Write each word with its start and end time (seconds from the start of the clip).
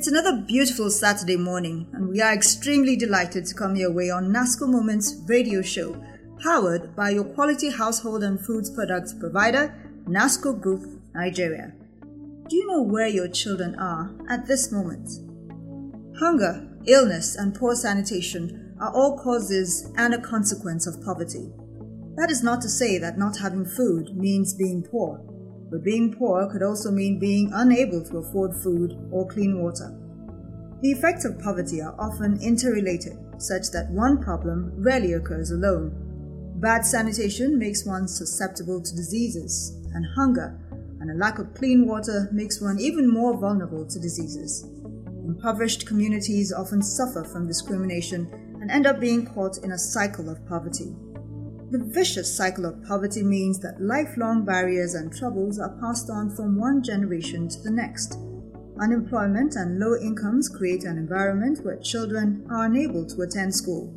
It's 0.00 0.08
another 0.08 0.38
beautiful 0.40 0.88
Saturday 0.88 1.36
morning, 1.36 1.86
and 1.92 2.08
we 2.08 2.22
are 2.22 2.32
extremely 2.32 2.96
delighted 2.96 3.44
to 3.44 3.54
come 3.54 3.76
your 3.76 3.92
way 3.92 4.08
on 4.08 4.32
NASCO 4.32 4.66
Moments 4.66 5.20
radio 5.26 5.60
show, 5.60 6.02
powered 6.42 6.96
by 6.96 7.10
your 7.10 7.24
quality 7.24 7.68
household 7.68 8.22
and 8.22 8.40
foods 8.40 8.70
products 8.70 9.12
provider, 9.12 9.74
NASCO 10.08 10.58
Group 10.58 10.86
Nigeria. 11.14 11.74
Do 12.48 12.56
you 12.56 12.66
know 12.66 12.80
where 12.80 13.08
your 13.08 13.28
children 13.28 13.74
are 13.74 14.10
at 14.30 14.46
this 14.46 14.72
moment? 14.72 15.06
Hunger, 16.18 16.66
illness, 16.86 17.36
and 17.36 17.54
poor 17.54 17.74
sanitation 17.74 18.74
are 18.80 18.94
all 18.94 19.18
causes 19.18 19.92
and 19.98 20.14
a 20.14 20.22
consequence 20.22 20.86
of 20.86 21.04
poverty. 21.04 21.52
That 22.16 22.30
is 22.30 22.42
not 22.42 22.62
to 22.62 22.70
say 22.70 22.96
that 22.96 23.18
not 23.18 23.36
having 23.36 23.66
food 23.66 24.16
means 24.16 24.54
being 24.54 24.82
poor 24.82 25.29
but 25.70 25.84
being 25.84 26.12
poor 26.12 26.50
could 26.50 26.62
also 26.62 26.90
mean 26.90 27.18
being 27.18 27.50
unable 27.54 28.02
to 28.04 28.18
afford 28.18 28.54
food 28.56 28.98
or 29.10 29.28
clean 29.28 29.62
water. 29.62 29.96
The 30.82 30.90
effects 30.90 31.24
of 31.24 31.38
poverty 31.38 31.80
are 31.80 31.94
often 31.98 32.40
interrelated, 32.40 33.16
such 33.38 33.70
that 33.70 33.90
one 33.90 34.22
problem 34.22 34.72
rarely 34.76 35.12
occurs 35.12 35.50
alone. 35.50 35.92
Bad 36.56 36.84
sanitation 36.84 37.58
makes 37.58 37.86
one 37.86 38.08
susceptible 38.08 38.82
to 38.82 38.96
diseases, 38.96 39.76
and 39.94 40.04
hunger 40.14 40.58
and 41.00 41.10
a 41.10 41.14
lack 41.14 41.38
of 41.38 41.54
clean 41.54 41.86
water 41.86 42.28
makes 42.32 42.60
one 42.60 42.78
even 42.78 43.08
more 43.08 43.36
vulnerable 43.36 43.86
to 43.86 43.98
diseases. 43.98 44.64
Impoverished 45.24 45.86
communities 45.86 46.52
often 46.52 46.82
suffer 46.82 47.24
from 47.24 47.46
discrimination 47.46 48.28
and 48.60 48.70
end 48.70 48.86
up 48.86 49.00
being 49.00 49.26
caught 49.26 49.58
in 49.64 49.72
a 49.72 49.78
cycle 49.78 50.28
of 50.28 50.46
poverty. 50.46 50.94
The 51.70 51.78
vicious 51.78 52.34
cycle 52.34 52.66
of 52.66 52.82
poverty 52.82 53.22
means 53.22 53.60
that 53.60 53.80
lifelong 53.80 54.44
barriers 54.44 54.94
and 54.94 55.16
troubles 55.16 55.60
are 55.60 55.78
passed 55.80 56.10
on 56.10 56.34
from 56.34 56.58
one 56.58 56.82
generation 56.82 57.48
to 57.48 57.60
the 57.60 57.70
next. 57.70 58.18
Unemployment 58.80 59.54
and 59.54 59.78
low 59.78 59.94
incomes 59.94 60.48
create 60.48 60.82
an 60.82 60.98
environment 60.98 61.60
where 61.64 61.76
children 61.76 62.44
are 62.50 62.64
unable 62.64 63.06
to 63.06 63.22
attend 63.22 63.54
school. 63.54 63.94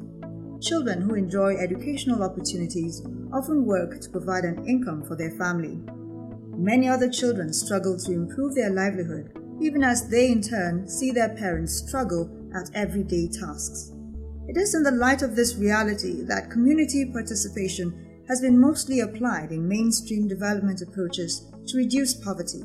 Children 0.61 1.01
who 1.01 1.15
enjoy 1.15 1.55
educational 1.55 2.21
opportunities 2.21 3.01
often 3.33 3.65
work 3.65 3.99
to 4.01 4.09
provide 4.11 4.43
an 4.45 4.63
income 4.67 5.03
for 5.03 5.15
their 5.15 5.31
family. 5.31 5.79
Many 6.55 6.87
other 6.87 7.09
children 7.09 7.51
struggle 7.51 7.97
to 7.97 8.11
improve 8.11 8.53
their 8.53 8.69
livelihood, 8.69 9.31
even 9.59 9.83
as 9.83 10.07
they 10.09 10.31
in 10.31 10.43
turn 10.43 10.87
see 10.87 11.09
their 11.09 11.35
parents 11.35 11.73
struggle 11.87 12.29
at 12.53 12.69
everyday 12.75 13.29
tasks. 13.29 13.92
It 14.47 14.57
is 14.57 14.75
in 14.75 14.83
the 14.83 14.91
light 14.91 15.21
of 15.21 15.35
this 15.35 15.55
reality 15.55 16.21
that 16.23 16.51
community 16.51 17.05
participation 17.05 18.23
has 18.27 18.41
been 18.41 18.59
mostly 18.59 18.99
applied 18.99 19.51
in 19.51 19.67
mainstream 19.67 20.27
development 20.27 20.81
approaches 20.81 21.45
to 21.67 21.77
reduce 21.77 22.13
poverty. 22.13 22.63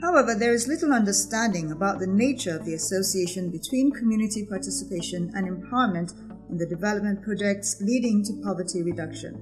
However, 0.00 0.34
there 0.34 0.52
is 0.52 0.68
little 0.68 0.92
understanding 0.92 1.72
about 1.72 1.98
the 1.98 2.06
nature 2.06 2.56
of 2.56 2.64
the 2.64 2.74
association 2.74 3.50
between 3.50 3.90
community 3.90 4.44
participation 4.44 5.32
and 5.34 5.48
empowerment 5.48 6.14
in 6.50 6.58
the 6.58 6.66
development 6.66 7.22
projects 7.22 7.80
leading 7.80 8.22
to 8.24 8.40
poverty 8.44 8.82
reduction. 8.82 9.34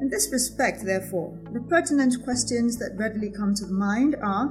In 0.00 0.08
this 0.08 0.30
respect, 0.30 0.84
therefore, 0.84 1.36
the 1.52 1.60
pertinent 1.60 2.22
questions 2.22 2.78
that 2.78 2.96
readily 2.96 3.30
come 3.30 3.54
to 3.56 3.66
mind 3.66 4.16
are 4.22 4.48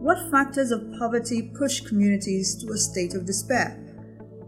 What 0.00 0.30
factors 0.30 0.70
of 0.70 0.92
poverty 0.98 1.50
push 1.54 1.80
communities 1.80 2.54
to 2.56 2.72
a 2.72 2.76
state 2.76 3.14
of 3.14 3.26
despair? 3.26 3.83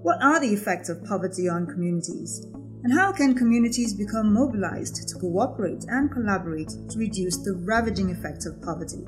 What 0.06 0.22
are 0.22 0.38
the 0.38 0.54
effects 0.54 0.88
of 0.88 1.02
poverty 1.02 1.48
on 1.48 1.66
communities? 1.66 2.46
And 2.84 2.92
how 2.92 3.10
can 3.10 3.34
communities 3.34 3.92
become 3.92 4.32
mobilized 4.32 5.08
to 5.08 5.18
cooperate 5.18 5.84
and 5.88 6.12
collaborate 6.12 6.69
to 6.69 6.98
reduce 7.00 7.38
the 7.38 7.54
ravaging 7.54 8.10
effects 8.10 8.47
of 8.47 8.62
poverty? 8.62 9.03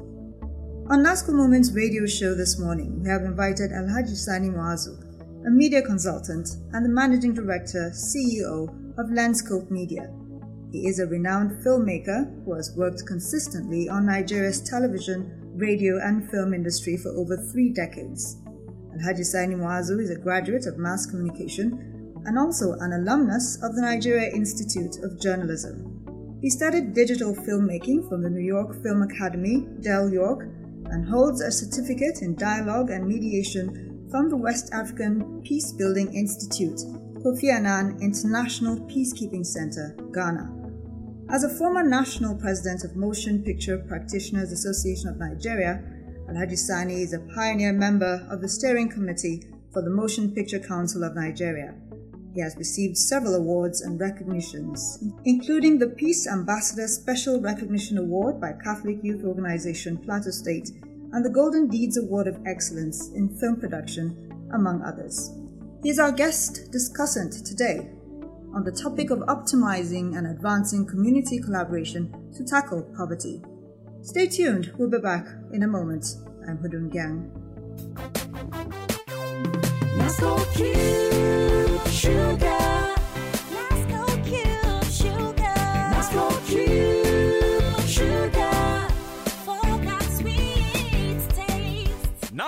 On 0.91 1.05
NASCO 1.05 1.33
Moments 1.33 1.71
radio 1.71 2.05
show 2.05 2.35
this 2.35 2.59
morning, 2.59 3.01
we 3.01 3.09
have 3.09 3.23
invited 3.23 3.71
Alhaji 3.71 4.17
Sani 4.17 4.49
Muazu, 4.49 4.99
a 5.47 5.51
media 5.51 5.83
consultant 5.83 6.57
and 6.73 6.85
the 6.85 6.91
managing 6.91 7.33
director, 7.33 7.93
CEO 7.95 8.67
of 8.99 9.07
Lenscope 9.07 9.71
Media. 9.71 10.11
He 10.73 10.89
is 10.89 10.99
a 10.99 11.07
renowned 11.07 11.65
filmmaker 11.65 12.45
who 12.45 12.55
has 12.55 12.75
worked 12.77 13.07
consistently 13.07 13.89
on 13.89 14.07
Nigeria's 14.07 14.61
television, 14.61 15.31
radio, 15.55 16.01
and 16.03 16.29
film 16.29 16.53
industry 16.53 16.97
for 16.97 17.11
over 17.11 17.37
three 17.37 17.73
decades. 17.73 18.39
Alhaji 18.97 19.25
Sani 19.25 19.55
Muazu 19.55 20.01
is 20.01 20.11
a 20.11 20.17
graduate 20.19 20.67
of 20.67 20.79
mass 20.79 21.07
communication 21.07 22.23
and 22.25 22.39
also 22.39 22.73
an 22.81 22.93
alumnus 22.93 23.57
of 23.63 23.75
the 23.75 23.81
Nigeria 23.83 24.31
Institute 24.35 24.99
of 25.03 25.21
Journalism. 25.21 26.39
He 26.41 26.51
studied 26.51 26.95
digital 26.95 27.35
filmmaking 27.35 28.09
from 28.09 28.23
the 28.23 28.31
New 28.31 28.45
York 28.45 28.83
Film 28.83 29.03
Academy, 29.03 29.67
Del 29.81 30.09
York, 30.11 30.43
and 30.87 31.09
holds 31.09 31.41
a 31.41 31.51
certificate 31.51 32.23
in 32.23 32.35
dialogue 32.37 32.91
and 32.91 33.07
mediation 33.07 34.07
from 34.11 34.31
the 34.31 34.37
West 34.37 34.73
African 34.73 35.43
Peacebuilding 35.43 36.15
Institute, 36.15 36.79
Kofi 37.23 37.53
Annan 37.53 37.99
International 38.01 38.77
Peacekeeping 38.87 39.45
Center, 39.45 39.97
Ghana. 40.15 40.55
As 41.31 41.45
a 41.45 41.49
former 41.59 41.83
national 41.83 42.37
president 42.37 42.85
of 42.85 42.97
Motion 42.97 43.43
Picture 43.43 43.79
Practitioners 43.79 44.51
Association 44.51 45.11
of 45.11 45.19
Nigeria, 45.19 45.83
Alhaji 46.29 46.59
Sani 46.59 47.01
is 47.01 47.15
a 47.15 47.21
pioneer 47.35 47.73
member 47.73 48.27
of 48.31 48.43
the 48.43 48.49
steering 48.49 48.91
committee 48.91 49.45
for 49.73 49.81
the 49.81 49.89
Motion 49.89 50.31
Picture 50.35 50.59
Council 50.59 51.03
of 51.03 51.15
Nigeria. 51.15 51.75
He 52.35 52.43
has 52.43 52.55
received 52.57 52.99
several 52.99 53.35
awards 53.35 53.81
and 53.81 53.99
recognitions, 53.99 55.03
including 55.25 55.79
the 55.79 55.87
Peace 55.89 56.29
Ambassador 56.29 56.87
Special 56.87 57.41
Recognition 57.41 57.97
Award 57.97 58.43
by 58.43 58.53
Catholic 58.63 58.99
Youth 59.03 59.25
Organization 59.25 59.97
Plateau 59.97 60.31
State 60.31 60.71
and 61.13 61.25
the 61.25 61.31
Golden 61.31 61.67
Deeds 61.67 61.97
Award 61.97 62.27
of 62.27 62.39
Excellence 62.47 63.09
in 63.15 63.35
Film 63.39 63.59
Production, 63.59 64.51
among 64.53 64.83
others. 64.83 65.31
He 65.83 65.89
is 65.89 65.99
our 65.99 66.13
guest 66.13 66.71
discussant 66.71 67.43
today 67.43 67.89
on 68.55 68.65
the 68.65 68.73
topic 68.73 69.09
of 69.09 69.21
optimizing 69.21 70.19
and 70.19 70.27
advancing 70.27 70.85
community 70.85 71.41
collaboration 71.41 72.13
to 72.37 72.45
tackle 72.45 72.83
poverty. 72.95 73.41
Stay 74.03 74.27
tuned, 74.27 74.73
we'll 74.79 74.91
be 74.91 74.99
back 74.99 75.27
in 75.53 75.63
a 75.63 75.69
moment. 75.69 76.17
I'm 76.47 76.59
Hudun 76.59 76.91
Gyang. 76.91 77.31
Let's 79.99 80.21
go 80.21 80.39
cube 80.55 81.89
sugar. 81.89 82.58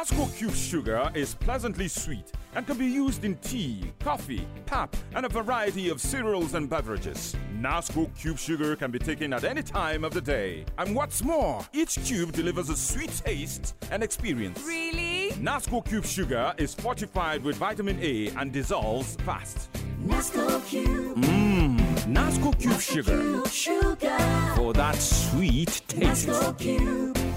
Taste. 0.04 0.12
Nasco 0.12 0.36
Cube 0.36 0.54
Sugar 0.54 1.10
is 1.14 1.34
pleasantly 1.34 1.88
sweet 1.88 2.32
and 2.54 2.66
can 2.66 2.76
be 2.76 2.86
used 2.86 3.24
in 3.24 3.36
tea, 3.36 3.92
coffee, 4.00 4.46
pap, 4.66 4.96
and 5.14 5.24
a 5.24 5.28
variety 5.28 5.88
of 5.88 6.00
cereals 6.00 6.54
and 6.54 6.68
beverages. 6.68 7.36
Nasco 7.58 8.12
Cube 8.18 8.38
Sugar 8.38 8.76
can 8.76 8.90
be 8.90 8.98
taken 8.98 9.32
at 9.32 9.44
any 9.44 9.62
time 9.62 10.04
of 10.04 10.12
the 10.12 10.20
day. 10.20 10.64
And 10.78 10.94
what's 10.94 11.22
more, 11.22 11.64
each 11.72 11.96
cube 12.04 12.32
delivers 12.32 12.70
a 12.70 12.76
sweet 12.76 13.10
taste 13.24 13.74
and 13.90 14.02
experience. 14.02 14.62
Really? 14.66 15.32
Nasco 15.32 15.86
Cube 15.86 16.04
Sugar 16.04 16.54
is 16.58 16.74
fortified 16.74 17.42
with 17.44 17.56
vitamin 17.56 17.98
A 18.00 18.28
and 18.30 18.52
dissolves 18.52 19.16
fast. 19.16 19.68
Let's 20.06 20.30
cube. 20.30 21.16
Mmm, 21.16 21.78
Nasco 22.06 22.58
Cube 22.58 22.80
Sugar 22.80 23.18
Cube 23.20 23.48
sugar. 23.48 24.18
for 24.56 24.72
that 24.72 24.96
sweet 24.96 25.82
taste. 25.88 26.26
go 26.26 26.52
cube. 26.54 27.29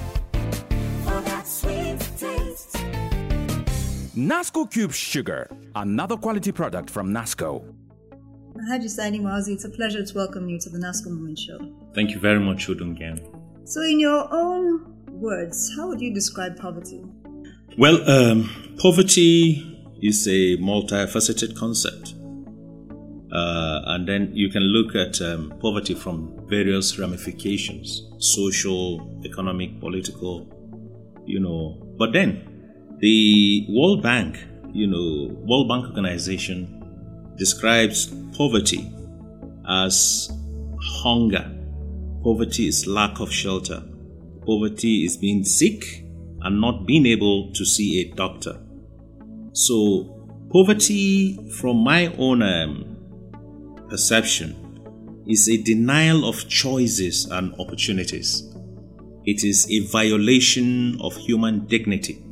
Nasco 4.15 4.69
Cube 4.69 4.93
Sugar, 4.93 5.49
another 5.73 6.15
quality 6.15 6.51
product 6.51 6.87
from 6.87 7.11
Nasco. 7.11 7.63
Alhaji 8.55 8.87
Sani 8.87 9.19
Muazu, 9.19 9.53
it's 9.53 9.65
a 9.65 9.69
pleasure 9.69 10.05
to 10.05 10.13
welcome 10.13 10.47
you 10.47 10.59
to 10.59 10.69
the 10.69 10.77
NASCO 10.77 11.07
Moment 11.07 11.39
Show. 11.39 11.57
Thank 11.95 12.11
you 12.11 12.19
very 12.19 12.39
much, 12.39 12.67
Odungan. 12.67 13.19
So, 13.67 13.81
in 13.81 13.99
your 13.99 14.31
own 14.31 14.85
words, 15.13 15.75
how 15.75 15.87
would 15.87 15.99
you 15.99 16.13
describe 16.13 16.57
poverty? 16.57 17.03
Well, 17.75 18.07
um, 18.07 18.75
poverty 18.77 19.95
is 19.99 20.27
a 20.27 20.57
multifaceted 20.57 21.57
concept. 21.57 22.13
Uh, 23.33 23.81
and 23.87 24.07
then 24.07 24.29
you 24.31 24.49
can 24.49 24.61
look 24.61 24.95
at 24.95 25.19
um, 25.23 25.51
poverty 25.59 25.95
from 25.95 26.45
various 26.47 26.99
ramifications 26.99 28.03
social, 28.19 29.19
economic, 29.25 29.79
political, 29.79 30.47
you 31.25 31.39
know. 31.39 31.81
But 31.97 32.13
then 32.13 32.52
the 33.03 33.65
World 33.67 34.01
Bank, 34.01 34.39
you 34.71 34.87
know, 34.87 35.27
World 35.43 35.67
Bank 35.67 35.87
Organization 35.87 37.35
describes 37.37 38.05
poverty 38.37 38.89
as 39.67 40.31
hunger. 41.01 41.53
Poverty 42.23 42.69
is 42.69 42.87
lack 42.87 43.19
of 43.19 43.29
shelter. 43.29 43.83
Poverty 44.45 45.03
is 45.03 45.17
being 45.17 45.43
sick 45.43 46.05
and 46.43 46.61
not 46.61 46.87
being 46.87 47.05
able 47.05 47.51
to 47.51 47.65
see 47.65 47.99
a 47.99 48.15
doctor. 48.15 48.57
So, 49.51 50.29
poverty, 50.53 51.45
from 51.59 51.83
my 51.83 52.07
own 52.17 52.41
um, 52.41 53.85
perception, 53.89 55.25
is 55.27 55.49
a 55.49 55.57
denial 55.57 56.23
of 56.23 56.47
choices 56.47 57.25
and 57.25 57.53
opportunities. 57.59 58.49
It 59.25 59.43
is 59.43 59.69
a 59.69 59.79
violation 59.87 61.01
of 61.01 61.17
human 61.17 61.65
dignity. 61.65 62.22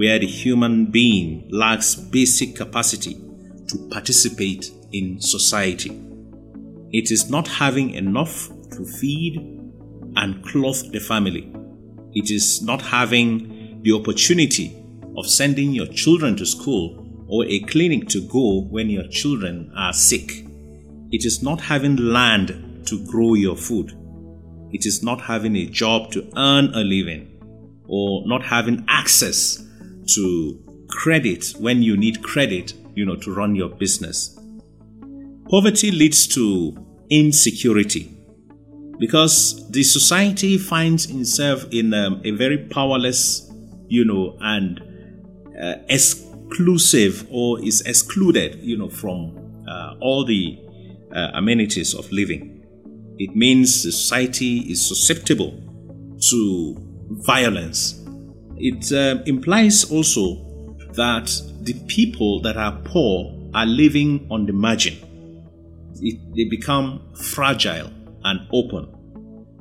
Where 0.00 0.18
the 0.18 0.26
human 0.26 0.86
being 0.86 1.46
lacks 1.50 1.94
basic 1.94 2.56
capacity 2.56 3.20
to 3.68 3.76
participate 3.90 4.70
in 4.92 5.20
society. 5.20 5.90
It 6.90 7.10
is 7.10 7.28
not 7.28 7.46
having 7.46 7.90
enough 7.90 8.48
to 8.70 8.86
feed 8.86 9.36
and 10.16 10.42
clothe 10.42 10.90
the 10.90 11.00
family. 11.00 11.52
It 12.14 12.30
is 12.30 12.62
not 12.62 12.80
having 12.80 13.82
the 13.82 13.92
opportunity 13.92 14.74
of 15.18 15.26
sending 15.26 15.72
your 15.72 15.88
children 15.88 16.34
to 16.36 16.46
school 16.46 17.06
or 17.28 17.44
a 17.44 17.60
clinic 17.64 18.08
to 18.08 18.26
go 18.26 18.62
when 18.70 18.88
your 18.88 19.06
children 19.08 19.70
are 19.76 19.92
sick. 19.92 20.46
It 21.12 21.26
is 21.26 21.42
not 21.42 21.60
having 21.60 21.96
land 21.96 22.86
to 22.86 23.04
grow 23.04 23.34
your 23.34 23.54
food. 23.54 23.94
It 24.72 24.86
is 24.86 25.02
not 25.02 25.20
having 25.20 25.56
a 25.56 25.66
job 25.66 26.10
to 26.12 26.26
earn 26.38 26.72
a 26.72 26.80
living 26.80 27.26
or 27.86 28.26
not 28.26 28.42
having 28.42 28.86
access 28.88 29.66
to 30.14 30.86
credit 30.88 31.54
when 31.58 31.82
you 31.82 31.96
need 31.96 32.22
credit, 32.22 32.74
you 32.94 33.04
know, 33.04 33.16
to 33.16 33.34
run 33.34 33.54
your 33.54 33.68
business. 33.68 34.38
Poverty 35.48 35.90
leads 35.90 36.26
to 36.28 36.76
insecurity 37.10 38.16
because 38.98 39.68
the 39.70 39.82
society 39.82 40.58
finds 40.58 41.10
itself 41.10 41.64
in 41.72 41.92
um, 41.94 42.20
a 42.24 42.30
very 42.32 42.58
powerless, 42.58 43.50
you 43.88 44.04
know, 44.04 44.36
and 44.40 44.80
uh, 45.60 45.74
exclusive 45.88 47.26
or 47.30 47.64
is 47.64 47.80
excluded, 47.82 48.56
you 48.62 48.76
know, 48.76 48.88
from 48.88 49.64
uh, 49.68 49.94
all 50.00 50.24
the 50.24 50.58
uh, 51.14 51.30
amenities 51.34 51.94
of 51.94 52.10
living. 52.12 52.56
It 53.18 53.34
means 53.34 53.82
society 53.82 54.58
is 54.70 54.86
susceptible 54.86 55.58
to 56.30 56.76
violence. 57.26 57.99
It 58.62 58.92
uh, 58.92 59.22
implies 59.24 59.90
also 59.90 60.36
that 60.92 61.30
the 61.62 61.74
people 61.86 62.42
that 62.42 62.58
are 62.58 62.78
poor 62.84 63.34
are 63.54 63.64
living 63.64 64.26
on 64.30 64.44
the 64.44 64.52
margin. 64.52 64.98
It, 66.00 66.18
they 66.34 66.44
become 66.44 67.02
fragile 67.14 67.90
and 68.24 68.40
open. 68.52 68.94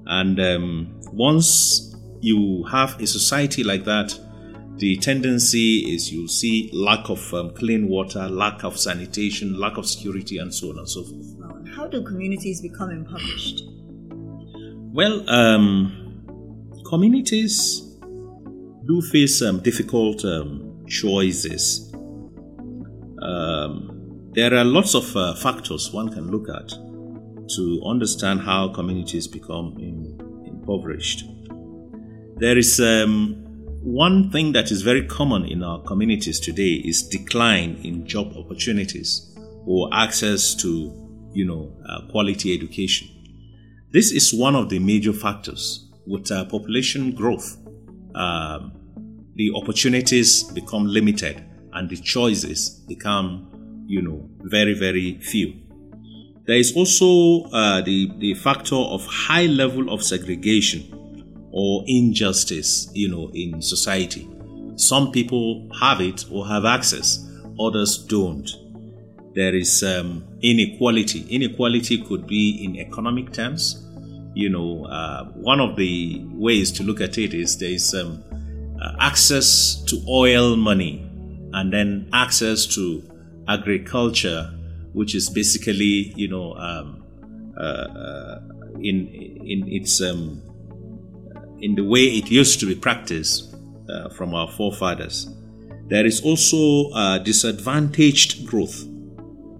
And 0.05 0.39
um, 0.39 0.99
once 1.13 1.95
you 2.19 2.65
have 2.71 2.99
a 2.99 3.07
society 3.07 3.63
like 3.63 3.85
that, 3.85 4.19
the 4.77 4.97
tendency 4.97 5.93
is 5.93 6.11
you'll 6.11 6.27
see 6.27 6.69
lack 6.73 7.09
of 7.09 7.33
um, 7.33 7.53
clean 7.53 7.87
water, 7.87 8.27
lack 8.27 8.63
of 8.63 8.77
sanitation, 8.77 9.59
lack 9.59 9.77
of 9.77 9.87
security, 9.87 10.37
and 10.37 10.53
so 10.53 10.71
on 10.71 10.79
and 10.79 10.89
so 10.89 11.03
forth. 11.03 11.35
How 11.75 11.87
do 11.87 12.03
communities 12.03 12.61
become 12.61 12.89
impoverished? 12.89 13.63
Well, 14.91 15.29
um, 15.29 16.81
communities 16.85 17.88
do 18.89 19.01
face 19.01 19.37
some 19.37 19.59
difficult 19.59 20.25
um, 20.25 20.83
choices. 20.87 21.93
Um, 23.21 24.31
there 24.33 24.55
are 24.55 24.65
lots 24.65 24.95
of 24.95 25.15
uh, 25.15 25.35
factors 25.35 25.91
one 25.93 26.09
can 26.09 26.31
look 26.31 26.49
at 26.49 26.69
to 27.55 27.81
understand 27.85 28.41
how 28.41 28.69
communities 28.69 29.27
become 29.27 29.75
in, 29.77 30.17
impoverished. 30.43 31.23
There 32.37 32.57
is 32.57 32.79
um, 32.79 33.35
one 33.83 34.31
thing 34.31 34.53
that 34.53 34.71
is 34.71 34.81
very 34.81 35.05
common 35.05 35.45
in 35.45 35.61
our 35.61 35.83
communities 35.83 36.39
today 36.39 36.81
is 36.83 37.03
decline 37.03 37.79
in 37.83 38.07
job 38.07 38.33
opportunities 38.35 39.37
or 39.67 39.87
access 39.93 40.55
to, 40.55 41.29
you 41.33 41.45
know, 41.45 41.77
uh, 41.87 42.09
quality 42.09 42.55
education. 42.55 43.07
This 43.91 44.11
is 44.11 44.33
one 44.33 44.55
of 44.55 44.69
the 44.69 44.79
major 44.79 45.13
factors 45.13 45.87
with 46.07 46.31
uh, 46.31 46.45
population 46.45 47.11
growth. 47.11 47.55
Um, 48.15 48.78
the 49.39 49.53
opportunities 49.55 50.43
become 50.43 50.85
limited 50.85 51.41
and 51.71 51.89
the 51.89 51.95
choices 51.95 52.71
become, 52.89 53.85
you 53.87 54.01
know, 54.01 54.29
very, 54.41 54.73
very 54.73 55.17
few. 55.21 55.53
There 56.45 56.57
is 56.57 56.75
also 56.75 57.49
uh, 57.53 57.79
the, 57.81 58.11
the 58.17 58.33
factor 58.33 58.75
of 58.75 59.05
high 59.05 59.45
level 59.45 59.93
of 59.93 60.03
segregation 60.03 61.47
or 61.53 61.85
injustice, 61.87 62.89
you 62.93 63.07
know, 63.07 63.31
in 63.33 63.61
society. 63.61 64.29
Some 64.75 65.13
people 65.13 65.69
have 65.79 66.01
it 66.01 66.25
or 66.29 66.45
have 66.45 66.65
access, 66.65 67.25
others 67.57 67.97
don't. 67.97 68.49
There 69.35 69.55
is 69.55 69.83
um, 69.83 70.27
inequality. 70.41 71.21
Inequality 71.29 72.03
could 72.03 72.27
be 72.27 72.65
in 72.65 72.75
economic 72.75 73.31
terms. 73.31 73.87
You 74.33 74.49
know, 74.49 74.83
uh, 74.83 75.27
one 75.27 75.61
of 75.61 75.77
the 75.77 76.25
ways 76.33 76.73
to 76.73 76.83
look 76.83 76.99
at 76.99 77.17
it 77.17 77.33
is 77.33 77.57
there 77.57 77.69
is 77.69 77.93
um, 77.93 78.21
uh, 78.81 78.95
access 78.99 79.81
to 79.83 80.01
oil 80.07 80.55
money 80.55 81.05
and 81.53 81.73
then 81.73 82.09
access 82.13 82.65
to 82.65 83.03
agriculture, 83.47 84.51
which 84.93 85.15
is 85.15 85.29
basically, 85.29 86.13
you 86.15 86.27
know, 86.27 86.53
um, 86.55 87.03
uh, 87.57 87.61
uh 87.61 88.41
in 88.81 89.07
in 89.07 89.67
its 89.67 90.01
um, 90.01 90.41
in 91.59 91.75
the 91.75 91.83
way 91.83 92.03
it 92.03 92.31
used 92.31 92.59
to 92.59 92.65
be 92.65 92.75
practiced 92.75 93.53
uh, 93.89 94.09
from 94.09 94.33
our 94.33 94.49
forefathers. 94.49 95.27
There 95.87 96.05
is 96.05 96.21
also 96.21 96.91
uh, 96.91 97.17
disadvantaged 97.17 98.45
growth. 98.45 98.85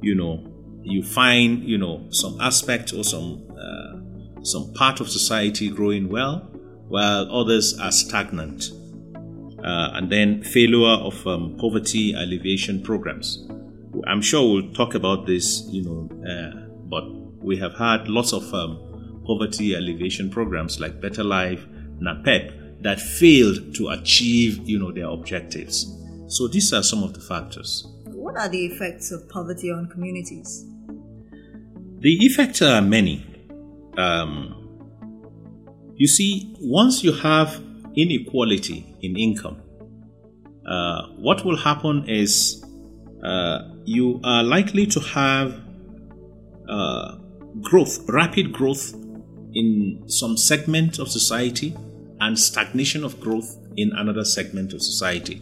You 0.01 0.15
know, 0.15 0.45
you 0.83 1.03
find 1.03 1.63
you 1.63 1.77
know 1.77 2.07
some 2.11 2.39
aspect 2.39 2.93
or 2.93 3.03
some 3.03 3.43
uh, 3.59 4.43
some 4.43 4.73
part 4.73 4.99
of 5.01 5.09
society 5.09 5.69
growing 5.69 6.07
well, 6.09 6.49
while 6.87 7.29
others 7.35 7.77
are 7.79 7.91
stagnant. 7.91 8.71
Uh, 9.63 9.91
and 9.93 10.09
then 10.09 10.41
failure 10.43 11.03
of 11.03 11.25
um, 11.27 11.57
poverty 11.59 12.13
alleviation 12.13 12.81
programs. 12.81 13.47
I'm 14.07 14.21
sure 14.21 14.53
we'll 14.53 14.73
talk 14.73 14.95
about 14.95 15.25
this, 15.25 15.63
you 15.69 15.83
know, 15.83 16.09
uh, 16.25 16.67
but 16.89 17.03
we 17.43 17.57
have 17.57 17.75
had 17.75 18.07
lots 18.07 18.33
of 18.33 18.53
um, 18.53 19.21
poverty 19.25 19.73
alleviation 19.73 20.29
programs 20.29 20.79
like 20.79 21.01
Better 21.01 21.23
Life, 21.23 21.65
NAPEP 22.01 22.81
that 22.81 22.99
failed 22.99 23.75
to 23.75 23.89
achieve, 23.89 24.67
you 24.67 24.79
know, 24.79 24.91
their 24.91 25.07
objectives. 25.07 25.93
So 26.27 26.47
these 26.47 26.71
are 26.73 26.83
some 26.83 27.03
of 27.03 27.13
the 27.13 27.19
factors. 27.19 27.85
What 28.05 28.37
are 28.37 28.47
the 28.47 28.65
effects 28.65 29.11
of 29.11 29.27
poverty 29.29 29.71
on 29.71 29.87
communities? 29.87 30.65
The 31.99 32.25
effects 32.25 32.61
are 32.61 32.81
many. 32.81 33.25
Um, 33.97 34.55
you 35.95 36.07
see, 36.07 36.55
once 36.61 37.03
you 37.03 37.11
have 37.11 37.61
inequality 38.01 38.95
in 39.01 39.17
income, 39.17 39.61
uh, 40.65 41.07
what 41.17 41.43
will 41.43 41.57
happen 41.57 42.07
is 42.07 42.63
uh, 43.23 43.59
you 43.85 44.19
are 44.23 44.43
likely 44.43 44.85
to 44.85 44.99
have 44.99 45.59
uh, 46.69 47.17
growth, 47.61 48.07
rapid 48.07 48.53
growth 48.53 48.93
in 49.53 50.03
some 50.07 50.37
segment 50.37 50.99
of 50.99 51.09
society 51.09 51.75
and 52.21 52.37
stagnation 52.37 53.03
of 53.03 53.19
growth 53.19 53.57
in 53.77 53.91
another 53.93 54.23
segment 54.23 54.73
of 54.73 54.81
society. 54.81 55.41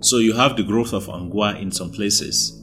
So 0.00 0.18
you 0.18 0.34
have 0.34 0.56
the 0.56 0.62
growth 0.62 0.92
of 0.92 1.06
Angwa 1.06 1.60
in 1.60 1.70
some 1.70 1.90
places 1.90 2.62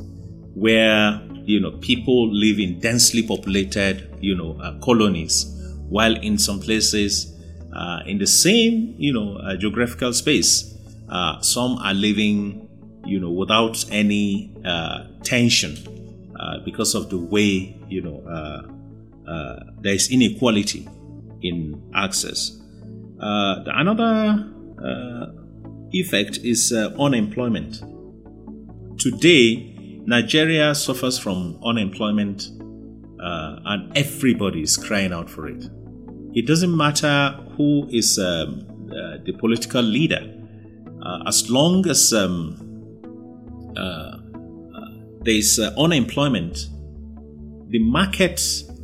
where 0.53 1.21
you 1.45 1.59
know 1.59 1.71
people 1.77 2.33
live 2.33 2.59
in 2.59 2.79
densely 2.79 3.21
populated 3.21 4.17
you 4.19 4.35
know 4.35 4.59
uh, 4.61 4.77
colonies, 4.79 5.45
while 5.89 6.15
in 6.15 6.37
some 6.37 6.59
places 6.59 7.36
uh, 7.73 7.99
in 8.05 8.17
the 8.17 8.27
same 8.27 8.95
you 8.97 9.13
know 9.13 9.37
uh, 9.37 9.55
geographical 9.55 10.13
space, 10.13 10.75
uh, 11.09 11.39
some 11.41 11.77
are 11.77 11.93
living 11.93 12.67
you 13.05 13.19
know 13.19 13.31
without 13.31 13.85
any 13.91 14.53
uh, 14.65 15.05
tension 15.23 15.75
uh, 16.39 16.59
because 16.65 16.95
of 16.95 17.09
the 17.09 17.17
way 17.17 17.75
you 17.89 18.01
know 18.01 18.21
there 19.81 19.93
is 19.93 20.09
inequality 20.11 20.87
in 21.41 21.81
access. 21.93 22.59
Uh, 23.19 23.63
the 23.63 23.71
another 23.73 24.51
uh, 24.83 25.25
effect 25.91 26.37
is 26.43 26.71
uh, 26.71 26.93
unemployment. 26.99 27.81
Today, 28.99 29.73
Nigeria 30.05 30.75
suffers 30.75 31.17
from 31.17 31.59
unemployment, 31.63 32.49
uh, 33.21 33.59
and 33.65 33.97
everybody 33.97 34.61
is 34.61 34.77
crying 34.77 35.13
out 35.13 35.29
for 35.29 35.47
it. 35.47 35.63
It 36.33 36.45
doesn't 36.45 36.75
matter 36.75 37.37
who 37.55 37.87
is 37.89 38.19
um, 38.19 38.67
uh, 38.91 39.17
the 39.25 39.33
political 39.39 39.81
leader, 39.81 40.33
uh, 41.01 41.23
as 41.27 41.49
long 41.49 41.87
as 41.87 42.13
um, 42.13 42.63
there 45.23 45.35
is 45.35 45.59
unemployment, 45.59 46.69
the 47.69 47.79
market, 47.79 48.41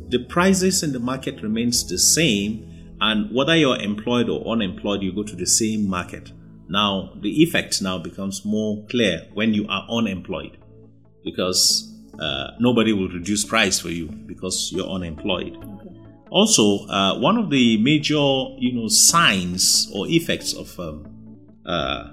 the 0.08 0.18
prices 0.28 0.82
in 0.82 0.92
the 0.92 0.98
market 0.98 1.42
remains 1.42 1.88
the 1.88 1.98
same 1.98 2.70
and 3.00 3.34
whether 3.34 3.56
you're 3.56 3.80
employed 3.80 4.28
or 4.28 4.46
unemployed, 4.46 5.02
you 5.02 5.12
go 5.12 5.22
to 5.22 5.36
the 5.36 5.46
same 5.46 5.88
market. 5.88 6.32
Now, 6.68 7.12
the 7.20 7.42
effect 7.42 7.82
now 7.82 7.98
becomes 7.98 8.44
more 8.44 8.84
clear 8.90 9.26
when 9.34 9.54
you 9.54 9.66
are 9.68 9.86
unemployed 9.90 10.58
because 11.22 11.92
uh, 12.20 12.52
nobody 12.60 12.92
will 12.92 13.08
reduce 13.08 13.44
price 13.44 13.78
for 13.80 13.88
you 13.88 14.08
because 14.08 14.70
you're 14.72 14.88
unemployed. 14.88 15.56
Okay. 15.56 16.03
Also, 16.30 16.86
uh, 16.88 17.18
one 17.18 17.36
of 17.36 17.50
the 17.50 17.76
major, 17.78 18.14
you 18.58 18.72
know, 18.72 18.88
signs 18.88 19.90
or 19.94 20.06
effects 20.08 20.52
of 20.54 20.78
um, 20.80 21.06
uh, 21.66 22.12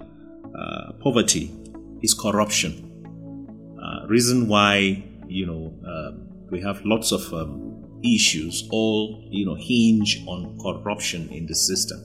uh 0.56 0.91
poverty 1.00 1.51
is 2.01 2.13
corruption. 2.13 2.88
Uh, 3.82 4.06
reason 4.08 4.48
why 4.48 5.03
you 5.27 5.46
know 5.46 5.74
uh, 5.88 6.12
we 6.50 6.62
have 6.62 6.84
lots 6.86 7.12
of 7.12 7.34
um, 7.34 8.00
issues, 8.03 8.68
all 8.72 9.24
you 9.30 9.46
know 9.46 9.56
hinge 9.56 10.24
on 10.27 10.58
corruption 10.60 11.30
in 11.30 11.46
the 11.48 11.56
system. 11.56 12.00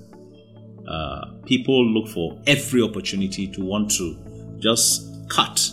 Uh, 0.89 1.33
people 1.45 1.85
look 1.85 2.09
for 2.09 2.41
every 2.47 2.81
opportunity 2.81 3.49
to 3.49 3.65
want 3.65 3.91
to 3.91 4.17
just 4.59 5.29
cut 5.29 5.71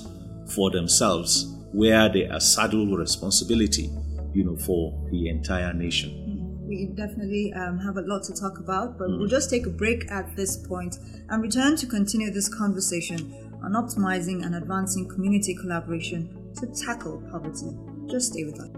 for 0.47 0.71
themselves 0.71 1.53
where 1.71 2.09
they 2.09 2.27
are 2.27 2.39
saddled 2.39 2.89
with 2.89 2.99
responsibility, 2.99 3.89
you 4.33 4.43
know, 4.43 4.55
for 4.57 4.91
the 5.11 5.29
entire 5.29 5.73
nation. 5.73 6.22
We 6.65 6.85
definitely 6.85 7.53
um, 7.53 7.77
have 7.79 7.97
a 7.97 8.01
lot 8.01 8.23
to 8.23 8.33
talk 8.33 8.57
about, 8.59 8.97
but 8.97 9.09
we'll 9.09 9.27
just 9.27 9.49
take 9.49 9.65
a 9.65 9.69
break 9.69 10.09
at 10.09 10.35
this 10.35 10.55
point 10.55 10.97
and 11.29 11.41
return 11.41 11.75
to 11.77 11.85
continue 11.85 12.31
this 12.31 12.47
conversation 12.47 13.33
on 13.63 13.73
optimizing 13.73 14.45
and 14.45 14.55
advancing 14.55 15.07
community 15.07 15.55
collaboration 15.55 16.29
to 16.59 16.67
tackle 16.67 17.21
poverty. 17.31 17.67
Just 18.09 18.33
stay 18.33 18.43
with 18.45 18.59
us. 18.59 18.69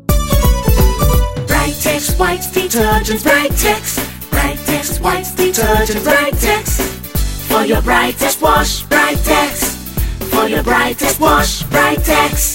Brightex 1.47 2.19
white 2.19 2.47
detergent, 2.53 3.21
Brightex. 3.21 3.97
Brightex 4.29 5.01
white 5.01 5.31
detergent, 5.35 5.99
Brightex. 6.05 6.79
For 7.47 7.65
your 7.65 7.81
brightest 7.81 8.41
wash, 8.41 8.83
Brightex. 8.85 9.75
For 10.31 10.47
your 10.47 10.63
brightest 10.63 11.19
wash, 11.19 11.63
Brightex. 11.63 12.54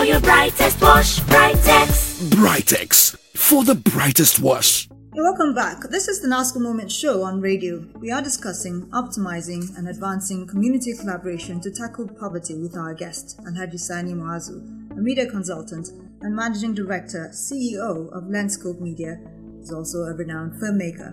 For 0.00 0.06
your 0.06 0.20
brightest 0.20 0.80
wash, 0.80 1.20
Brightex. 1.20 2.30
Brightex 2.30 3.18
for 3.36 3.64
the 3.64 3.74
brightest 3.74 4.38
wash. 4.40 4.88
Welcome 5.12 5.54
back. 5.54 5.82
This 5.90 6.08
is 6.08 6.22
the 6.22 6.28
NASCO 6.28 6.58
Moment 6.58 6.90
show 6.90 7.22
on 7.22 7.42
radio. 7.42 7.86
We 7.96 8.10
are 8.10 8.22
discussing 8.22 8.86
optimizing 8.92 9.76
and 9.76 9.86
advancing 9.90 10.46
community 10.46 10.94
collaboration 10.96 11.60
to 11.60 11.70
tackle 11.70 12.08
poverty 12.08 12.54
with 12.54 12.78
our 12.78 12.94
guest, 12.94 13.38
Alhaji 13.44 13.78
Sani 13.78 14.14
Muazu, 14.14 14.90
a 14.92 15.02
media 15.02 15.26
consultant 15.26 15.90
and 16.22 16.34
managing 16.34 16.72
director, 16.72 17.28
CEO 17.34 18.10
of 18.10 18.24
Lenscope 18.24 18.80
Media. 18.80 19.20
He's 19.58 19.70
also 19.70 20.04
a 20.04 20.14
renowned 20.14 20.54
filmmaker. 20.54 21.12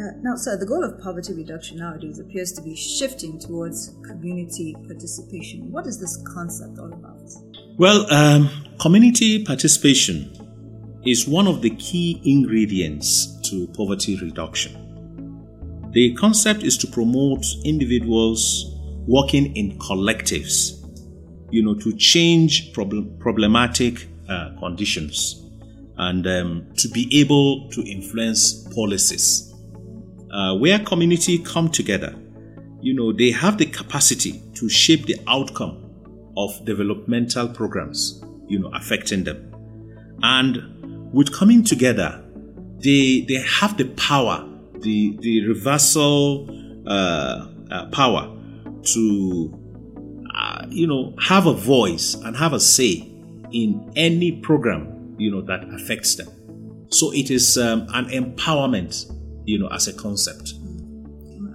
Uh, 0.00 0.16
now, 0.22 0.34
sir, 0.34 0.58
the 0.58 0.66
goal 0.66 0.82
of 0.82 0.98
poverty 1.00 1.34
reduction 1.34 1.78
nowadays 1.78 2.18
appears 2.18 2.50
to 2.54 2.62
be 2.62 2.74
shifting 2.74 3.38
towards 3.38 3.94
community 4.02 4.74
participation. 4.88 5.70
What 5.70 5.86
is 5.86 6.00
this 6.00 6.20
concept 6.26 6.80
all 6.80 6.92
about? 6.92 7.20
Well, 7.80 8.04
um, 8.12 8.50
community 8.78 9.42
participation 9.42 11.00
is 11.06 11.26
one 11.26 11.46
of 11.46 11.62
the 11.62 11.70
key 11.70 12.20
ingredients 12.26 13.40
to 13.48 13.68
poverty 13.68 14.18
reduction. 14.20 15.88
The 15.92 16.14
concept 16.16 16.62
is 16.62 16.76
to 16.76 16.86
promote 16.86 17.42
individuals 17.64 18.66
working 19.06 19.56
in 19.56 19.78
collectives, 19.78 20.86
you 21.50 21.62
know, 21.62 21.74
to 21.76 21.96
change 21.96 22.74
problem, 22.74 23.16
problematic 23.18 24.08
uh, 24.28 24.50
conditions 24.58 25.42
and 25.96 26.26
um, 26.26 26.66
to 26.76 26.88
be 26.90 27.08
able 27.18 27.70
to 27.70 27.80
influence 27.90 28.68
policies. 28.74 29.54
Uh, 30.30 30.54
where 30.54 30.78
community 30.80 31.38
come 31.38 31.70
together, 31.70 32.14
you 32.82 32.92
know, 32.92 33.10
they 33.10 33.30
have 33.30 33.56
the 33.56 33.64
capacity 33.64 34.42
to 34.52 34.68
shape 34.68 35.06
the 35.06 35.18
outcome 35.26 35.79
of 36.44 36.64
developmental 36.64 37.48
programs, 37.48 38.22
you 38.48 38.58
know, 38.58 38.70
affecting 38.74 39.24
them. 39.24 39.54
And 40.22 41.12
with 41.12 41.32
coming 41.32 41.64
together, 41.64 42.22
they 42.78 43.24
they 43.28 43.42
have 43.60 43.76
the 43.76 43.86
power, 43.96 44.48
the 44.80 45.16
the 45.20 45.46
reversal 45.46 46.48
uh, 46.86 47.48
uh, 47.70 47.86
power 47.90 48.36
to, 48.82 49.58
uh, 50.34 50.66
you 50.68 50.86
know, 50.86 51.14
have 51.20 51.46
a 51.46 51.52
voice 51.52 52.14
and 52.14 52.36
have 52.36 52.52
a 52.52 52.60
say 52.60 53.06
in 53.52 53.92
any 53.96 54.40
program, 54.40 55.14
you 55.18 55.30
know, 55.30 55.42
that 55.42 55.62
affects 55.74 56.14
them. 56.14 56.28
So 56.88 57.12
it 57.12 57.30
is 57.30 57.56
um, 57.58 57.86
an 57.92 58.06
empowerment, 58.06 59.12
you 59.44 59.58
know, 59.58 59.68
as 59.68 59.88
a 59.88 59.92
concept. 59.92 60.54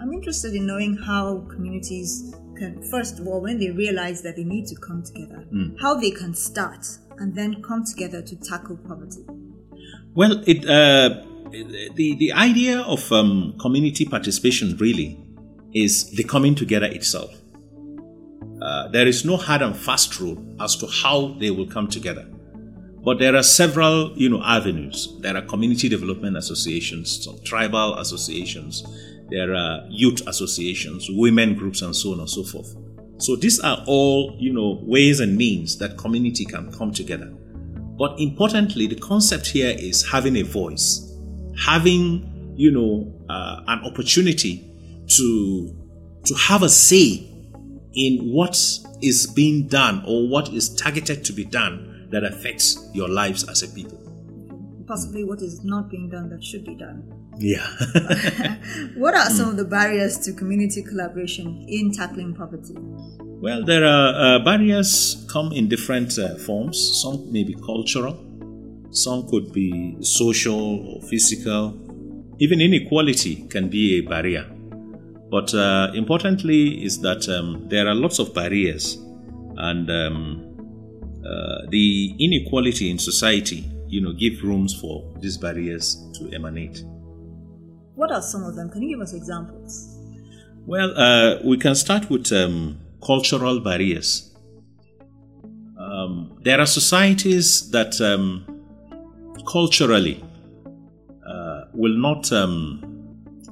I'm 0.02 0.14
interested 0.14 0.54
in 0.54 0.66
knowing 0.68 0.96
how 0.96 1.48
communities 1.50 2.36
can, 2.56 2.82
first 2.90 3.20
of 3.20 3.28
all, 3.28 3.42
when 3.42 3.60
they 3.60 3.72
realize 3.72 4.22
that 4.24 4.36
they 4.36 4.44
need 4.44 4.68
to 4.68 4.76
come 4.76 5.04
together, 5.04 5.46
how 5.82 5.96
they 5.96 6.12
can 6.12 6.34
start 6.34 6.86
and 7.20 7.36
then 7.36 7.62
come 7.62 7.84
together 7.86 8.22
to 8.22 8.36
tackle 8.36 8.78
poverty. 8.78 9.26
Well, 10.14 10.44
it 10.48 10.68
uh, 10.68 11.24
the 11.52 12.16
the 12.18 12.34
idea 12.34 12.82
of 12.82 13.12
um, 13.12 13.56
community 13.60 14.06
participation 14.06 14.78
really 14.78 15.20
is 15.74 16.12
the 16.12 16.24
coming 16.24 16.56
together 16.56 16.88
itself. 16.88 17.32
Uh, 18.62 18.88
there 18.88 19.08
is 19.08 19.26
no 19.26 19.38
hard 19.38 19.62
and 19.62 19.76
fast 19.76 20.20
rule 20.20 20.38
as 20.62 20.76
to 20.78 20.88
how 20.88 21.36
they 21.40 21.52
will 21.52 21.68
come 21.68 21.88
together, 21.88 22.26
but 23.04 23.20
there 23.20 23.36
are 23.36 23.44
several, 23.44 24.12
you 24.18 24.30
know, 24.30 24.42
avenues. 24.44 25.18
There 25.20 25.36
are 25.36 25.42
community 25.42 25.90
development 25.90 26.38
associations, 26.38 27.24
some 27.24 27.38
tribal 27.44 27.98
associations, 28.00 28.84
there 29.30 29.54
are 29.56 29.86
youth 29.90 30.26
associations, 30.28 31.08
women 31.10 31.56
groups, 31.56 31.82
and 31.82 31.96
so 31.96 32.14
on 32.14 32.20
and 32.20 32.30
so 32.30 32.44
forth. 32.44 32.76
So 33.18 33.36
these 33.36 33.60
are 33.60 33.84
all, 33.88 34.36
you 34.38 34.54
know, 34.54 34.80
ways 34.84 35.20
and 35.20 35.38
means 35.38 35.78
that 35.78 35.98
community 35.98 36.46
can 36.46 36.72
come 36.72 36.92
together. 36.92 37.34
But 37.98 38.20
importantly, 38.20 38.88
the 38.88 38.96
concept 38.96 39.48
here 39.48 39.74
is 39.78 40.06
having 40.10 40.36
a 40.38 40.42
voice, 40.44 41.18
having, 41.58 42.54
you 42.58 42.72
know, 42.72 43.14
uh, 43.30 43.62
an 43.68 43.80
opportunity 43.86 44.70
to 45.08 45.76
to 46.26 46.34
have 46.34 46.64
a 46.64 46.70
say 46.70 47.30
in 47.94 48.32
what 48.32 48.58
is 49.02 49.28
being 49.28 49.68
done 49.68 50.04
or 50.06 50.28
what 50.28 50.50
is 50.50 50.74
targeted 50.76 51.24
to 51.24 51.34
be 51.34 51.46
done 51.46 52.08
that 52.10 52.24
affects 52.24 52.90
your 52.94 53.08
lives 53.08 53.48
as 53.48 53.64
a 53.64 53.68
people. 53.68 54.02
Possibly 54.88 55.24
what 55.24 55.42
is 55.42 55.64
not 55.64 55.90
being 55.90 56.10
done 56.10 56.30
that 56.30 56.44
should 56.44 56.66
be 56.66 56.76
done. 56.76 57.25
Yeah. 57.38 57.68
What 58.96 59.14
are 59.14 59.30
some 59.30 59.50
of 59.50 59.58
the 59.58 59.66
barriers 59.66 60.18
to 60.20 60.34
community 60.34 60.82
collaboration 60.82 61.66
in 61.68 61.92
tackling 61.92 62.34
poverty? 62.34 62.76
well, 63.46 63.64
there 63.64 63.86
are 63.86 64.38
uh, 64.38 64.40
barriers 64.40 65.26
come 65.32 65.52
in 65.52 65.68
different 65.68 66.18
uh, 66.18 66.36
forms. 66.36 67.02
Some 67.02 67.32
may 67.32 67.44
be 67.44 67.54
cultural, 67.54 68.18
some 68.90 69.28
could 69.28 69.52
be 69.52 69.98
social 70.02 70.88
or 70.88 71.02
physical. 71.02 71.78
Even 72.40 72.60
inequality 72.60 73.48
can 73.50 73.70
be 73.70 74.00
a 74.00 74.02
barrier. 74.02 74.50
But 75.30 75.54
uh, 75.54 75.92
importantly, 75.94 76.84
is 76.84 77.00
that 77.02 77.28
um, 77.30 77.68
there 77.70 77.88
are 77.88 77.94
lots 77.94 78.20
of 78.20 78.34
barriers, 78.34 78.96
and 79.58 79.90
um, 79.92 81.22
uh, 81.26 81.68
the 81.70 82.16
inequality 82.20 82.90
in 82.90 82.98
society, 82.98 83.70
you 83.88 84.02
know, 84.02 84.14
give 84.14 84.42
rooms 84.44 84.74
for 84.74 85.04
these 85.20 85.38
barriers 85.38 86.04
to 86.16 86.32
emanate. 86.34 86.84
What 87.96 88.12
are 88.12 88.22
some 88.22 88.44
of 88.44 88.56
them? 88.56 88.70
Can 88.70 88.82
you 88.82 88.90
give 88.90 89.02
us 89.02 89.14
examples? 89.14 89.98
Well, 90.66 90.98
uh, 90.98 91.40
we 91.44 91.58
can 91.58 91.76
start 91.76 92.10
with 92.10 92.32
um, 92.32 92.80
cultural 93.04 93.60
barriers. 93.60 94.36
Um, 95.80 96.38
there 96.44 96.60
are 96.60 96.66
societies 96.66 97.70
that 97.72 98.00
um, 98.02 98.46
culturally 99.48 100.24
uh, 101.28 101.66
will 101.74 101.96
not 101.96 102.32
um, 102.32 102.82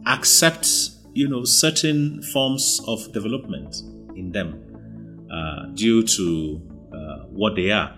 accept, 0.08 0.68
you 1.14 1.30
know, 1.30 1.44
certain 1.44 2.22
forms 2.34 2.82
of 2.88 3.12
development 3.14 3.76
in 4.16 4.32
them 4.32 5.28
uh, 5.32 5.68
due 5.74 6.04
to 6.04 6.62
uh, 6.94 7.26
what 7.28 7.56
they 7.56 7.72
are. 7.72 7.96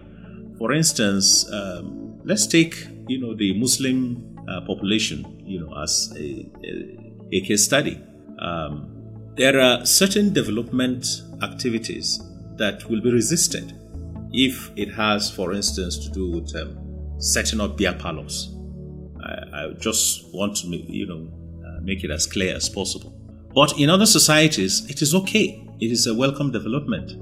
For 0.57 0.73
instance, 0.73 1.51
um, 1.51 2.19
let's 2.23 2.47
take, 2.47 2.87
you 3.07 3.19
know, 3.19 3.35
the 3.35 3.57
Muslim 3.59 4.37
uh, 4.47 4.61
population, 4.61 5.34
you 5.45 5.59
know, 5.59 5.81
as 5.81 6.13
a, 6.17 6.49
a, 6.63 7.13
a 7.31 7.41
case 7.41 7.63
study. 7.63 8.01
Um, 8.39 8.91
there 9.35 9.59
are 9.59 9.85
certain 9.85 10.33
development 10.33 11.23
activities 11.41 12.19
that 12.57 12.89
will 12.89 13.01
be 13.01 13.11
resisted 13.11 13.73
if 14.31 14.71
it 14.75 14.93
has, 14.93 15.29
for 15.29 15.53
instance, 15.53 15.97
to 15.99 16.09
do 16.09 16.31
with 16.31 16.55
um, 16.55 17.19
setting 17.19 17.61
up 17.61 17.77
beer 17.77 17.93
parlors. 17.93 18.53
I, 19.23 19.65
I 19.65 19.73
just 19.77 20.33
want 20.33 20.55
to, 20.57 20.67
make, 20.69 20.85
you 20.87 21.07
know, 21.07 21.29
uh, 21.65 21.81
make 21.81 22.03
it 22.03 22.11
as 22.11 22.25
clear 22.25 22.55
as 22.55 22.69
possible. 22.69 23.11
But 23.53 23.77
in 23.79 23.89
other 23.89 24.05
societies, 24.05 24.89
it 24.89 25.01
is 25.01 25.13
okay 25.15 25.65
it 25.79 25.91
is 25.91 26.07
a 26.07 26.13
welcome 26.13 26.51
development. 26.51 27.13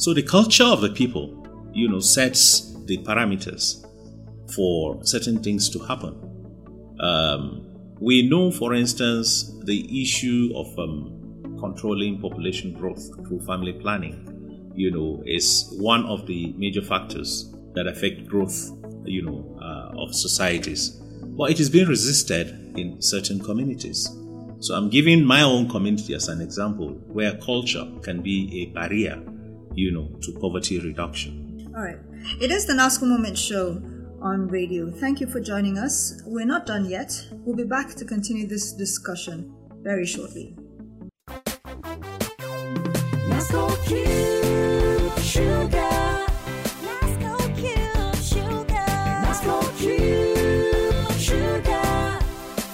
So 0.00 0.12
the 0.12 0.22
culture 0.22 0.64
of 0.64 0.82
the 0.82 0.90
people, 0.90 1.70
you 1.72 1.88
know, 1.88 2.00
sets 2.00 2.74
the 2.84 2.98
parameters 2.98 3.86
for 4.54 5.02
certain 5.04 5.42
things 5.42 5.70
to 5.70 5.78
happen. 5.78 6.14
Um, 7.00 7.63
we 8.00 8.28
know, 8.28 8.50
for 8.50 8.74
instance, 8.74 9.52
the 9.64 10.02
issue 10.02 10.52
of 10.54 10.78
um, 10.78 11.56
controlling 11.58 12.20
population 12.20 12.72
growth 12.74 13.08
through 13.26 13.40
family 13.40 13.72
planning, 13.72 14.72
you 14.74 14.90
know, 14.90 15.22
is 15.26 15.68
one 15.78 16.04
of 16.06 16.26
the 16.26 16.52
major 16.56 16.82
factors 16.82 17.54
that 17.74 17.86
affect 17.86 18.26
growth, 18.26 18.70
you 19.04 19.22
know, 19.22 19.58
uh, 19.60 20.02
of 20.02 20.14
societies. 20.14 21.00
But 21.22 21.50
it 21.50 21.60
is 21.60 21.70
being 21.70 21.88
resisted 21.88 22.76
in 22.76 23.00
certain 23.00 23.40
communities. 23.40 24.08
So 24.60 24.74
I'm 24.74 24.88
giving 24.88 25.24
my 25.24 25.42
own 25.42 25.68
community 25.68 26.14
as 26.14 26.28
an 26.28 26.40
example 26.40 26.88
where 27.06 27.36
culture 27.38 27.86
can 28.02 28.22
be 28.22 28.62
a 28.62 28.74
barrier, 28.74 29.22
you 29.74 29.92
know, 29.92 30.08
to 30.22 30.32
poverty 30.40 30.78
reduction. 30.78 31.72
All 31.76 31.82
right. 31.82 31.98
It 32.40 32.50
is 32.50 32.66
the 32.66 32.72
NASCO 32.72 33.02
Moment 33.02 33.36
Show 33.36 33.82
on 34.24 34.48
radio. 34.48 34.90
Thank 34.90 35.20
you 35.20 35.26
for 35.26 35.38
joining 35.38 35.76
us. 35.76 36.22
We're 36.24 36.46
not 36.46 36.64
done 36.64 36.86
yet. 36.86 37.12
We'll 37.30 37.56
be 37.56 37.64
back 37.64 37.94
to 37.96 38.04
continue 38.06 38.46
this 38.46 38.72
discussion 38.72 39.54
very 39.82 40.06
shortly. 40.06 40.56
Nasco 43.28 43.68
Cube 43.84 45.18
Sugar. 45.18 46.24
Nasco 46.88 47.36
Cube 47.54 48.16
Sugar. 48.16 48.86
Nasco 49.24 49.60
Cube 49.76 51.12
Sugar. 51.18 52.18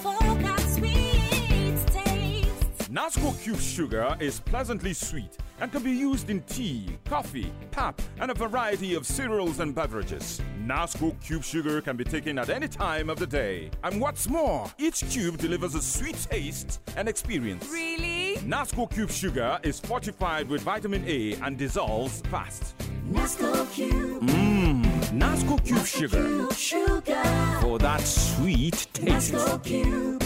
For 0.03 0.21
that 0.43 0.61
sweet 0.61 1.77
taste. 1.89 2.93
Nasco 2.93 3.43
Cube 3.43 3.59
Sugar 3.61 4.17
is 4.21 4.39
pleasantly 4.39 4.93
sweet 4.93 5.37
and 5.61 5.73
can 5.73 5.83
be 5.83 5.91
used 5.91 6.31
in 6.31 6.43
tea, 6.43 6.97
coffee, 7.05 7.53
pap, 7.73 8.01
and 8.21 8.31
a 8.31 8.35
variety 8.35 8.95
of 8.95 9.05
cereals 9.05 9.59
and 9.59 9.75
beverages. 9.75 10.41
Nasco 10.71 11.21
Cube 11.21 11.43
Sugar 11.43 11.81
can 11.81 11.97
be 11.97 12.05
taken 12.05 12.39
at 12.39 12.49
any 12.49 12.69
time 12.69 13.11
of 13.11 13.19
the 13.19 13.27
day. 13.27 13.73
And 13.83 14.01
what's 14.01 14.29
more, 14.29 14.71
each 14.79 15.01
cube 15.11 15.37
delivers 15.37 15.75
a 15.75 15.83
sweet 15.83 16.15
taste 16.31 16.81
and 16.97 17.09
experience. 17.09 17.69
Really? 17.73 18.37
Nasco 18.47 18.89
Cube 18.89 19.11
Sugar 19.11 19.59
is 19.65 19.81
fortified 19.81 20.49
with 20.49 20.61
vitamin 20.63 21.03
A 21.09 21.33
and 21.43 21.59
dissolves 21.59 22.21
fast. 22.31 22.77
Nasco 23.11 23.69
Cube. 23.73 24.23
Mmm, 24.23 24.85
Nasco 25.19 25.59
Cube 25.67 25.85
Sugar 25.85 26.23
Cube 26.23 26.53
Sugar. 26.53 27.25
for 27.61 27.77
that 27.81 28.01
sweet 28.03 28.87
taste. 28.93 29.33
Nasco 29.33 29.65
Cube. 29.65 30.23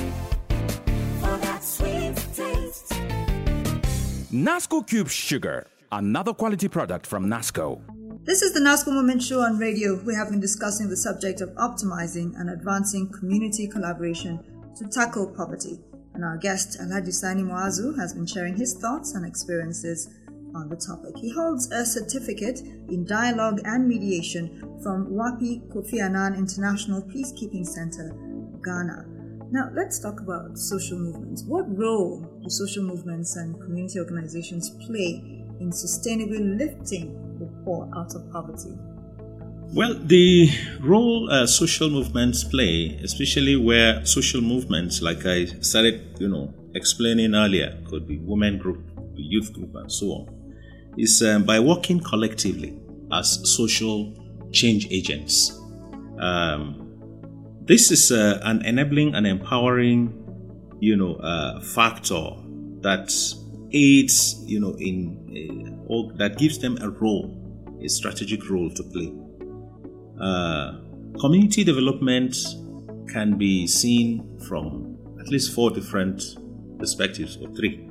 For 1.23 1.37
that 1.39 1.65
sweet 1.65 2.17
taste. 2.35 2.93
Nasco 4.31 4.87
Cube 4.87 5.09
Sugar, 5.09 5.67
another 5.91 6.35
quality 6.35 6.69
product 6.69 7.07
from 7.07 7.29
Nasco. 7.31 7.81
This 8.27 8.41
is 8.41 8.55
the 8.55 8.61
NASCO 8.61 8.87
Moment 8.87 9.23
Show 9.23 9.41
on 9.41 9.59
radio. 9.59 10.03
We 10.03 10.15
have 10.15 10.31
been 10.31 10.41
discussing 10.41 10.89
the 10.89 10.97
subject 10.97 11.43
of 11.43 11.51
optimizing 11.57 12.33
and 12.41 12.49
advancing 12.49 13.11
community 13.13 13.69
collaboration 13.69 14.43
to 14.79 14.89
tackle 14.89 15.27
poverty. 15.27 15.79
And 16.15 16.25
our 16.25 16.39
guest, 16.39 16.81
Alhaji 16.81 17.13
Sani 17.13 17.43
Muazu, 17.43 17.95
has 17.99 18.15
been 18.15 18.25
sharing 18.25 18.57
his 18.57 18.79
thoughts 18.79 19.13
and 19.13 19.27
experiences 19.27 20.09
on 20.55 20.71
the 20.71 20.77
topic. 20.77 21.19
He 21.19 21.35
holds 21.35 21.71
a 21.71 21.85
certificate 21.85 22.61
in 22.89 23.05
dialogue 23.05 23.61
and 23.67 23.87
mediation 23.87 24.81
from 24.83 25.09
WAPI 25.09 25.69
Kofi 25.69 26.01
Annan 26.01 26.35
International 26.35 27.03
Peacekeeping 27.03 27.67
Center, 27.67 28.17
Ghana. 28.65 29.05
Now, 29.51 29.69
let's 29.75 29.99
talk 29.99 30.21
about 30.21 30.57
social 30.57 30.99
movements. 30.99 31.45
What 31.45 31.67
role 31.77 32.27
do 32.43 32.49
social 32.49 32.85
movements 32.85 33.37
and 33.37 33.61
community 33.61 33.99
organizations 33.99 34.71
play 34.87 35.44
in 35.61 35.71
sustainably 35.71 36.59
lifting 36.59 37.39
the 37.39 37.47
poor 37.65 37.89
out 37.97 38.15
of 38.15 38.31
poverty? 38.31 38.77
Well, 39.73 39.95
the 39.95 40.49
role 40.81 41.29
uh, 41.31 41.47
social 41.47 41.91
movements 41.91 42.45
play, 42.45 42.99
especially 43.03 43.57
where 43.57 44.05
social 44.07 44.41
movements, 44.41 45.03
like 45.03 45.27
I 45.27 45.47
started, 45.63 46.17
you 46.21 46.29
know, 46.29 46.55
explaining 46.75 47.35
earlier, 47.35 47.77
could 47.89 48.07
be 48.07 48.19
women 48.19 48.59
group, 48.59 48.85
youth 49.15 49.53
group, 49.53 49.75
and 49.75 49.91
so 49.91 50.07
on, 50.07 50.55
is 50.97 51.21
um, 51.23 51.45
by 51.45 51.59
working 51.59 51.99
collectively 51.99 52.79
as 53.13 53.51
social 53.51 54.15
change 54.53 54.87
agents. 54.93 55.61
Um, 56.21 56.85
this 57.63 57.91
is 57.91 58.13
uh, 58.13 58.41
an 58.45 58.65
enabling 58.65 59.15
and 59.15 59.27
empowering, 59.27 60.13
you 60.81 60.97
know, 60.97 61.17
uh, 61.17 61.61
factor 61.61 62.31
that 62.83 63.13
aids, 63.73 64.45
you 64.47 64.61
know, 64.61 64.77
in 64.79 65.24
or 65.87 66.13
that 66.15 66.39
gives 66.39 66.59
them 66.59 66.79
a 66.81 66.91
role, 66.91 67.31
a 67.83 67.89
strategic 67.89 68.49
role 68.49 68.71
to 68.71 68.83
play. 68.85 69.13
Uh, 70.21 70.79
community 71.21 71.65
development 71.65 72.37
can 73.13 73.37
be 73.37 73.67
seen 73.67 74.39
from 74.47 74.97
at 75.21 75.29
least 75.29 75.55
four 75.55 75.71
different 75.71 76.23
perspectives 76.79 77.37
or 77.37 77.49
three. 77.55 77.89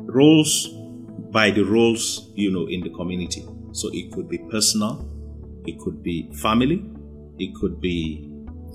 Roles 0.00 0.68
by 1.30 1.50
the 1.50 1.62
roles 1.62 2.30
you 2.34 2.50
know 2.50 2.66
in 2.66 2.80
the 2.80 2.90
community. 2.90 3.44
So 3.72 3.90
it 3.92 4.12
could 4.12 4.28
be 4.28 4.38
personal 4.38 5.08
it 5.66 5.78
could 5.78 6.02
be 6.02 6.30
family 6.32 6.82
it 7.38 7.54
could 7.54 7.80
be 7.80 8.24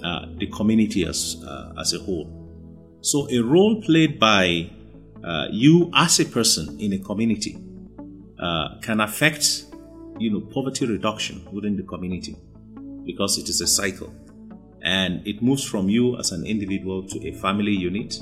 uh, 0.03 0.25
the 0.37 0.47
community 0.47 1.05
as 1.05 1.43
uh, 1.45 1.73
as 1.79 1.93
a 1.93 1.99
whole. 1.99 2.27
So 3.01 3.29
a 3.29 3.39
role 3.39 3.81
played 3.81 4.19
by 4.19 4.69
uh, 5.23 5.47
you 5.51 5.91
as 5.95 6.19
a 6.19 6.25
person 6.25 6.79
in 6.79 6.93
a 6.93 6.99
community 6.99 7.57
uh, 8.43 8.77
can 8.81 8.99
affect 8.99 9.65
you 10.19 10.29
know 10.29 10.41
poverty 10.41 10.85
reduction 10.85 11.47
within 11.53 11.77
the 11.77 11.83
community 11.83 12.35
because 13.05 13.37
it 13.37 13.47
is 13.47 13.61
a 13.61 13.67
cycle. 13.67 14.13
And 14.85 15.25
it 15.25 15.41
moves 15.41 15.63
from 15.63 15.87
you 15.87 16.17
as 16.19 16.33
an 16.33 16.45
individual 16.45 17.07
to 17.07 17.27
a 17.27 17.31
family 17.31 17.71
unit 17.71 18.19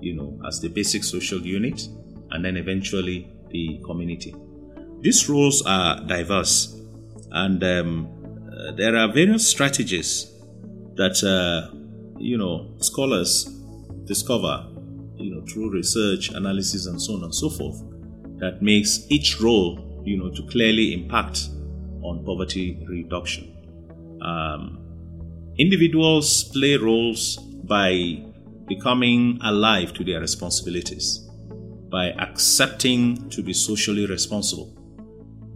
you 0.00 0.14
know 0.14 0.38
as 0.46 0.60
the 0.60 0.68
basic 0.68 1.02
social 1.04 1.40
unit 1.40 1.88
and 2.32 2.44
then 2.44 2.56
eventually 2.58 3.32
the 3.50 3.80
community. 3.84 4.34
These 5.00 5.28
roles 5.28 5.64
are 5.64 6.04
diverse 6.04 6.78
and 7.32 7.62
um, 7.64 8.08
uh, 8.52 8.72
there 8.72 8.94
are 8.96 9.10
various 9.12 9.48
strategies 9.48 10.32
that 10.96 11.16
uh, 11.24 11.74
you 12.18 12.36
know 12.36 12.74
scholars 12.78 13.44
discover 14.04 14.66
you 15.16 15.34
know 15.34 15.42
through 15.46 15.72
research 15.72 16.28
analysis 16.30 16.86
and 16.86 17.00
so 17.00 17.14
on 17.14 17.24
and 17.24 17.34
so 17.34 17.48
forth 17.48 17.82
that 18.38 18.62
makes 18.62 19.06
each 19.08 19.40
role 19.40 20.02
you 20.04 20.16
know 20.16 20.30
to 20.30 20.42
clearly 20.46 20.94
impact 20.94 21.48
on 22.02 22.24
poverty 22.24 22.78
reduction. 22.88 23.52
Um, 24.22 24.78
individuals 25.58 26.44
play 26.44 26.76
roles 26.76 27.36
by 27.36 28.22
becoming 28.68 29.38
alive 29.42 29.92
to 29.94 30.04
their 30.04 30.20
responsibilities 30.20 31.28
by 31.90 32.10
accepting 32.18 33.28
to 33.30 33.42
be 33.42 33.52
socially 33.52 34.06
responsible 34.06 34.72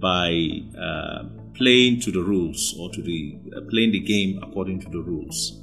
by 0.00 0.62
uh, 0.80 1.24
playing 1.54 2.00
to 2.00 2.10
the 2.10 2.22
rules 2.22 2.74
or 2.78 2.90
to 2.90 3.02
the 3.02 3.38
uh, 3.56 3.60
playing 3.68 3.92
the 3.92 4.00
game 4.00 4.40
according 4.42 4.80
to 4.80 4.88
the 4.90 5.00
rules. 5.00 5.58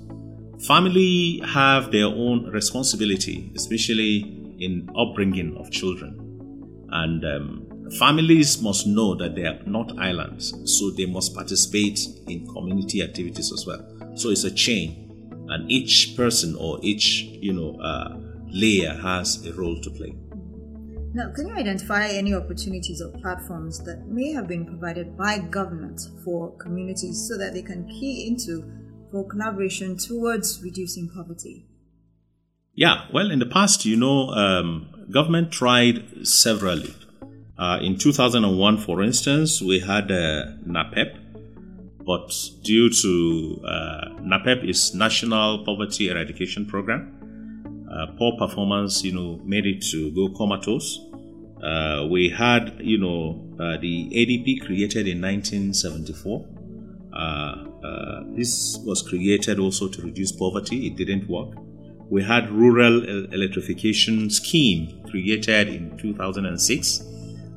Family 0.67 1.41
have 1.45 1.91
their 1.91 2.07
own 2.07 2.49
responsibility 2.51 3.51
especially 3.55 4.55
in 4.59 4.89
upbringing 4.97 5.55
of 5.57 5.69
children 5.71 6.26
and 6.91 7.25
um, 7.25 7.89
families 7.99 8.61
must 8.61 8.87
know 8.87 9.15
that 9.15 9.35
they 9.35 9.43
are 9.43 9.59
not 9.65 9.97
islands 9.99 10.53
so 10.65 10.91
they 10.91 11.05
must 11.05 11.33
participate 11.33 11.99
in 12.27 12.45
community 12.47 13.01
activities 13.01 13.51
as 13.51 13.65
well 13.65 13.85
so 14.15 14.29
it's 14.29 14.43
a 14.43 14.51
chain 14.51 15.03
and 15.49 15.69
each 15.71 16.15
person 16.15 16.55
or 16.59 16.79
each 16.81 17.23
you 17.41 17.53
know 17.53 17.79
uh, 17.81 18.17
layer 18.49 18.93
has 18.93 19.45
a 19.45 19.53
role 19.53 19.79
to 19.81 19.89
play 19.91 20.13
Now, 21.13 21.31
can 21.33 21.47
you 21.47 21.55
identify 21.55 22.07
any 22.09 22.35
opportunities 22.35 23.01
or 23.01 23.09
platforms 23.21 23.83
that 23.85 24.07
may 24.07 24.33
have 24.33 24.47
been 24.47 24.65
provided 24.65 25.17
by 25.17 25.39
government 25.39 25.99
for 26.23 26.55
communities 26.57 27.27
so 27.27 27.37
that 27.39 27.53
they 27.53 27.63
can 27.63 27.87
key 27.87 28.27
into 28.27 28.63
for 29.09 29.27
collaboration 29.27 29.97
towards 29.97 30.61
reducing 30.61 31.09
poverty? 31.09 31.65
Yeah, 32.75 33.07
well, 33.11 33.31
in 33.31 33.39
the 33.39 33.47
past, 33.47 33.83
you 33.83 33.97
know, 33.97 34.29
um, 34.29 34.96
government 35.09 35.51
tried 35.51 36.27
severally. 36.27 36.93
Uh, 37.57 37.79
in 37.81 37.97
2001, 37.97 38.77
for 38.77 39.01
instance, 39.01 39.61
we 39.61 39.79
had 39.79 40.11
uh, 40.11 40.45
NAPEP, 40.65 41.17
but 42.05 42.31
due 42.63 42.89
to 42.89 43.61
uh, 43.65 44.09
NAPEP 44.21 44.69
is 44.69 44.93
National 44.93 45.65
Poverty 45.65 46.09
Eradication 46.09 46.65
Program, 46.65 47.17
uh, 47.91 48.07
poor 48.17 48.37
performance, 48.37 49.03
you 49.03 49.13
know, 49.13 49.41
made 49.43 49.65
it 49.65 49.81
to 49.91 50.11
go 50.11 50.29
comatose. 50.29 50.99
Uh, 51.63 52.07
we 52.11 52.29
had, 52.29 52.77
you 52.79 52.97
know, 52.97 53.43
uh, 53.59 53.77
the 53.81 54.09
ADP 54.13 54.65
created 54.65 55.07
in 55.07 55.21
1974. 55.21 56.45
Uh, 57.11 57.17
uh, 57.17 58.23
this 58.35 58.77
was 58.85 59.01
created 59.01 59.57
also 59.57 59.87
to 59.87 60.01
reduce 60.01 60.31
poverty. 60.31 60.87
It 60.87 60.95
didn't 60.95 61.27
work. 61.27 61.55
We 62.09 62.23
had 62.23 62.49
rural 62.49 63.03
electrification 63.33 64.29
scheme 64.29 65.03
created 65.09 65.67
in 65.67 65.97
2006. 65.97 67.03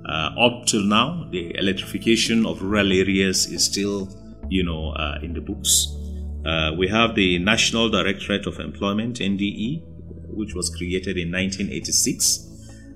Uh, 0.05 0.13
up 0.39 0.67
till 0.67 0.83
now, 0.83 1.29
the 1.31 1.57
electrification 1.57 2.45
of 2.45 2.61
rural 2.61 2.93
areas 2.93 3.47
is 3.47 3.65
still, 3.65 4.09
you 4.49 4.65
know, 4.65 4.91
uh, 4.91 5.19
in 5.23 5.35
the 5.35 5.41
books. 5.41 5.87
Uh, 6.45 6.73
we 6.77 6.89
have 6.89 7.15
the 7.15 7.39
National 7.39 7.89
Directorate 7.89 8.47
of 8.47 8.59
Employment 8.59 9.21
(NDE), 9.21 9.83
which 10.35 10.55
was 10.55 10.69
created 10.69 11.17
in 11.17 11.31
1986. 11.31 12.49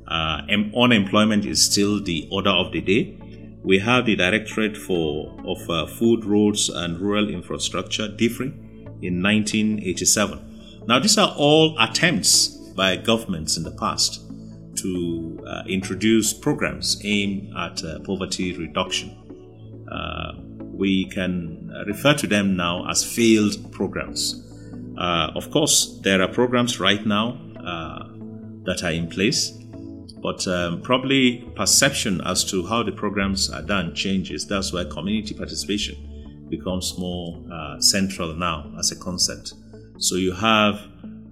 Uh, 0.09 0.41
unemployment 0.77 1.45
is 1.45 1.63
still 1.63 2.03
the 2.03 2.27
order 2.33 2.51
of 2.51 2.73
the 2.73 2.81
day. 2.81 3.17
We 3.63 3.79
have 3.79 4.07
the 4.07 4.17
Directorate 4.17 4.77
for 4.77 5.37
of 5.47 5.71
uh, 5.71 5.87
Food, 5.87 6.25
Roads, 6.25 6.69
and 6.69 6.99
Rural 6.99 7.29
Infrastructure 7.29 8.09
(DFRRI) 8.09 8.53
in 9.03 9.23
1987. 9.23 10.54
Now, 10.87 10.99
these 10.99 11.17
are 11.19 11.35
all 11.37 11.77
attempts 11.79 12.49
by 12.49 12.97
governments 12.97 13.57
in 13.57 13.63
the 13.63 13.71
past 13.73 14.21
to 14.77 15.45
uh, 15.47 15.63
introduce 15.67 16.33
programs 16.33 17.01
aimed 17.05 17.53
at 17.57 17.83
uh, 17.85 18.01
poverty 18.01 18.57
reduction. 18.57 19.11
Uh, 19.91 20.33
we 20.61 21.07
can 21.07 21.73
refer 21.87 22.15
to 22.15 22.27
them 22.27 22.57
now 22.57 22.89
as 22.91 23.05
failed 23.05 23.73
programs. 23.73 24.43
Uh, 24.99 25.31
of 25.35 25.51
course, 25.51 25.99
there 26.03 26.21
are 26.21 26.29
programs 26.29 26.81
right 26.81 27.07
now 27.07 27.39
uh, 27.65 28.09
that 28.65 28.83
are 28.85 28.93
in 28.93 29.09
place, 29.09 29.51
but 30.23 30.47
um, 30.49 30.83
probably 30.83 31.51
perception 31.57 32.21
as 32.23 32.45
to 32.45 32.67
how 32.67 32.83
the 32.83 32.93
programs 32.93 33.51
are 33.51 33.63
done 33.63 33.95
changes. 33.95 34.47
That's 34.47 34.73
why 34.73 34.85
community 34.85 35.35
participation 35.35 36.47
becomes 36.49 36.99
more 36.99 37.43
uh, 37.53 37.81
central 37.81 38.35
now 38.35 38.73
as 38.79 38.93
a 38.93 38.97
concept. 38.97 39.55
So 39.99 40.17
you 40.17 40.33
have 40.33 40.81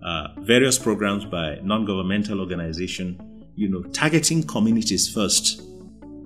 uh, 0.04 0.28
various 0.38 0.78
programs 0.78 1.24
by 1.24 1.58
non-governmental 1.62 2.40
organization, 2.40 3.20
you 3.56 3.68
know, 3.68 3.82
targeting 3.90 4.42
communities 4.44 5.12
first. 5.12 5.62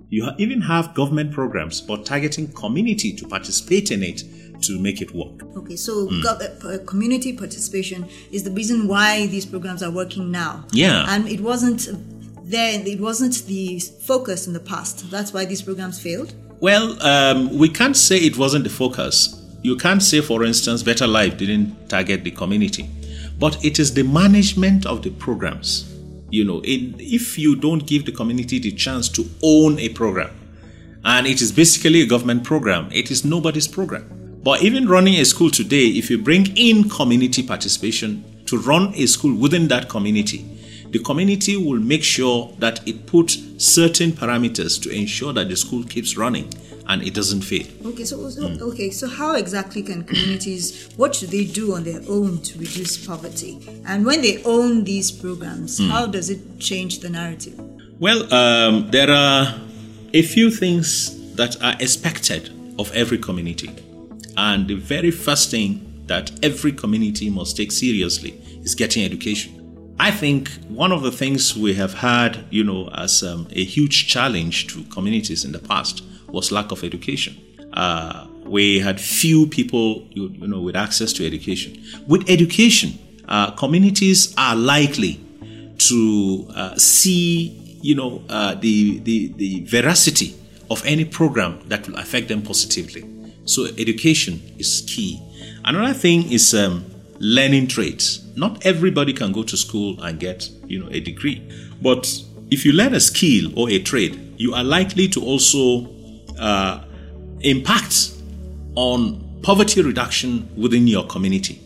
You 0.08 0.24
ha- 0.24 0.34
even 0.38 0.60
have 0.62 0.94
government 0.94 1.32
programs, 1.32 1.80
but 1.80 2.06
targeting 2.06 2.52
community 2.52 3.12
to 3.14 3.26
participate 3.26 3.90
in 3.90 4.02
it 4.02 4.22
to 4.62 4.78
make 4.78 5.02
it 5.02 5.14
work. 5.14 5.42
Okay, 5.56 5.76
so 5.76 6.06
gov- 6.08 6.64
uh, 6.64 6.84
community 6.84 7.36
participation 7.36 8.06
is 8.30 8.44
the 8.44 8.50
reason 8.50 8.88
why 8.88 9.26
these 9.26 9.44
programs 9.44 9.82
are 9.82 9.90
working 9.90 10.30
now. 10.30 10.64
Yeah. 10.72 11.04
and 11.08 11.28
it 11.28 11.40
wasn't 11.40 11.88
there. 12.44 12.80
It 12.86 13.00
wasn't 13.00 13.44
the 13.46 13.80
focus 13.80 14.46
in 14.46 14.52
the 14.52 14.60
past. 14.60 15.10
That's 15.10 15.32
why 15.32 15.44
these 15.44 15.60
programs 15.62 16.00
failed. 16.00 16.34
Well, 16.60 17.00
um, 17.02 17.58
we 17.58 17.68
can't 17.68 17.96
say 17.96 18.16
it 18.18 18.38
wasn't 18.38 18.64
the 18.64 18.70
focus. 18.70 19.42
You 19.62 19.76
can't 19.76 20.02
say, 20.02 20.20
for 20.20 20.44
instance, 20.44 20.82
Better 20.82 21.06
Life 21.06 21.38
didn't 21.38 21.88
target 21.88 22.22
the 22.22 22.30
community, 22.30 22.88
but 23.38 23.64
it 23.64 23.78
is 23.78 23.94
the 23.94 24.04
management 24.04 24.86
of 24.86 25.02
the 25.02 25.10
programs. 25.10 25.92
You 26.30 26.44
know, 26.44 26.60
if 26.64 27.38
you 27.38 27.56
don't 27.56 27.86
give 27.86 28.04
the 28.04 28.12
community 28.12 28.58
the 28.58 28.72
chance 28.72 29.08
to 29.10 29.24
own 29.42 29.78
a 29.78 29.88
program, 29.88 30.30
and 31.04 31.26
it 31.26 31.40
is 31.40 31.52
basically 31.52 32.02
a 32.02 32.06
government 32.06 32.44
program, 32.44 32.88
it 32.92 33.10
is 33.10 33.24
nobody's 33.24 33.68
program. 33.68 34.40
But 34.42 34.62
even 34.62 34.88
running 34.88 35.14
a 35.14 35.24
school 35.24 35.50
today, 35.50 35.88
if 35.88 36.10
you 36.10 36.18
bring 36.18 36.56
in 36.56 36.88
community 36.88 37.42
participation 37.42 38.24
to 38.46 38.58
run 38.58 38.92
a 38.94 39.06
school 39.06 39.34
within 39.36 39.68
that 39.68 39.88
community, 39.88 40.44
the 40.90 41.00
community 41.00 41.56
will 41.56 41.80
make 41.80 42.04
sure 42.04 42.54
that 42.58 42.86
it 42.86 43.06
puts 43.06 43.38
certain 43.58 44.12
parameters 44.12 44.80
to 44.82 44.90
ensure 44.90 45.32
that 45.32 45.48
the 45.48 45.56
school 45.56 45.82
keeps 45.82 46.16
running 46.16 46.52
and 46.88 47.02
it 47.02 47.14
doesn't 47.14 47.42
fail. 47.42 47.66
Okay, 47.84 48.04
so, 48.04 48.28
so 48.30 48.46
okay, 48.68 48.90
so 48.90 49.08
how 49.08 49.34
exactly 49.34 49.82
can 49.82 50.04
communities? 50.04 50.88
What 50.96 51.14
should 51.14 51.30
they 51.30 51.44
do 51.44 51.74
on 51.74 51.84
their 51.84 52.00
own 52.08 52.42
to 52.42 52.58
reduce 52.58 53.04
poverty? 53.06 53.60
And 53.86 54.06
when 54.06 54.22
they 54.22 54.42
own 54.44 54.84
these 54.84 55.10
programs, 55.10 55.78
how 55.90 56.06
does 56.06 56.30
it 56.30 56.58
change 56.58 57.00
the 57.00 57.10
narrative? 57.10 57.58
Well, 57.98 58.32
um, 58.32 58.90
there 58.90 59.10
are 59.10 59.58
a 60.12 60.22
few 60.22 60.50
things 60.50 61.34
that 61.34 61.62
are 61.62 61.74
expected 61.80 62.50
of 62.78 62.92
every 62.94 63.18
community. 63.18 63.70
And 64.36 64.68
the 64.68 64.74
very 64.74 65.10
first 65.10 65.50
thing 65.50 66.04
that 66.06 66.30
every 66.44 66.72
community 66.72 67.30
must 67.30 67.56
take 67.56 67.72
seriously 67.72 68.40
is 68.62 68.74
getting 68.74 69.04
education. 69.04 69.56
I 69.98 70.10
think 70.10 70.50
one 70.68 70.92
of 70.92 71.02
the 71.02 71.10
things 71.10 71.56
we 71.56 71.74
have 71.74 71.94
had, 71.94 72.44
you 72.50 72.64
know, 72.64 72.88
as 72.94 73.22
um, 73.22 73.48
a 73.50 73.64
huge 73.64 74.08
challenge 74.08 74.66
to 74.68 74.82
communities 74.84 75.44
in 75.44 75.52
the 75.52 75.58
past 75.58 76.02
was 76.28 76.52
lack 76.52 76.72
of 76.72 76.84
education. 76.84 77.36
Uh, 77.72 78.26
we 78.44 78.78
had 78.80 79.00
few 79.00 79.46
people, 79.46 80.06
you, 80.10 80.28
you 80.28 80.46
know, 80.46 80.60
with 80.60 80.76
access 80.76 81.12
to 81.14 81.26
education. 81.26 81.82
With 82.06 82.28
education, 82.30 82.98
uh, 83.28 83.50
communities 83.52 84.34
are 84.38 84.56
likely 84.56 85.20
to 85.78 86.46
uh, 86.54 86.76
see, 86.76 87.78
you 87.82 87.94
know, 87.94 88.22
uh, 88.28 88.54
the, 88.54 88.98
the 89.00 89.32
the 89.36 89.64
veracity 89.64 90.34
of 90.70 90.84
any 90.86 91.04
program 91.04 91.60
that 91.68 91.86
will 91.86 91.96
affect 91.98 92.28
them 92.28 92.42
positively. 92.42 93.04
So 93.44 93.66
education 93.78 94.40
is 94.58 94.84
key. 94.86 95.20
Another 95.64 95.94
thing 95.94 96.32
is 96.32 96.54
um, 96.54 96.84
learning 97.18 97.68
trades. 97.68 98.24
Not 98.36 98.64
everybody 98.66 99.12
can 99.12 99.32
go 99.32 99.42
to 99.44 99.56
school 99.56 100.02
and 100.02 100.18
get, 100.18 100.48
you 100.66 100.82
know, 100.82 100.88
a 100.90 101.00
degree. 101.00 101.42
But 101.80 102.06
if 102.50 102.64
you 102.64 102.72
learn 102.72 102.94
a 102.94 103.00
skill 103.00 103.56
or 103.58 103.70
a 103.70 103.78
trade, 103.80 104.34
you 104.38 104.54
are 104.54 104.64
likely 104.64 105.08
to 105.08 105.22
also 105.22 105.88
uh, 106.38 106.84
impact 107.40 108.12
on 108.74 109.40
poverty 109.42 109.82
reduction 109.82 110.48
within 110.56 110.86
your 110.86 111.06
community. 111.06 111.60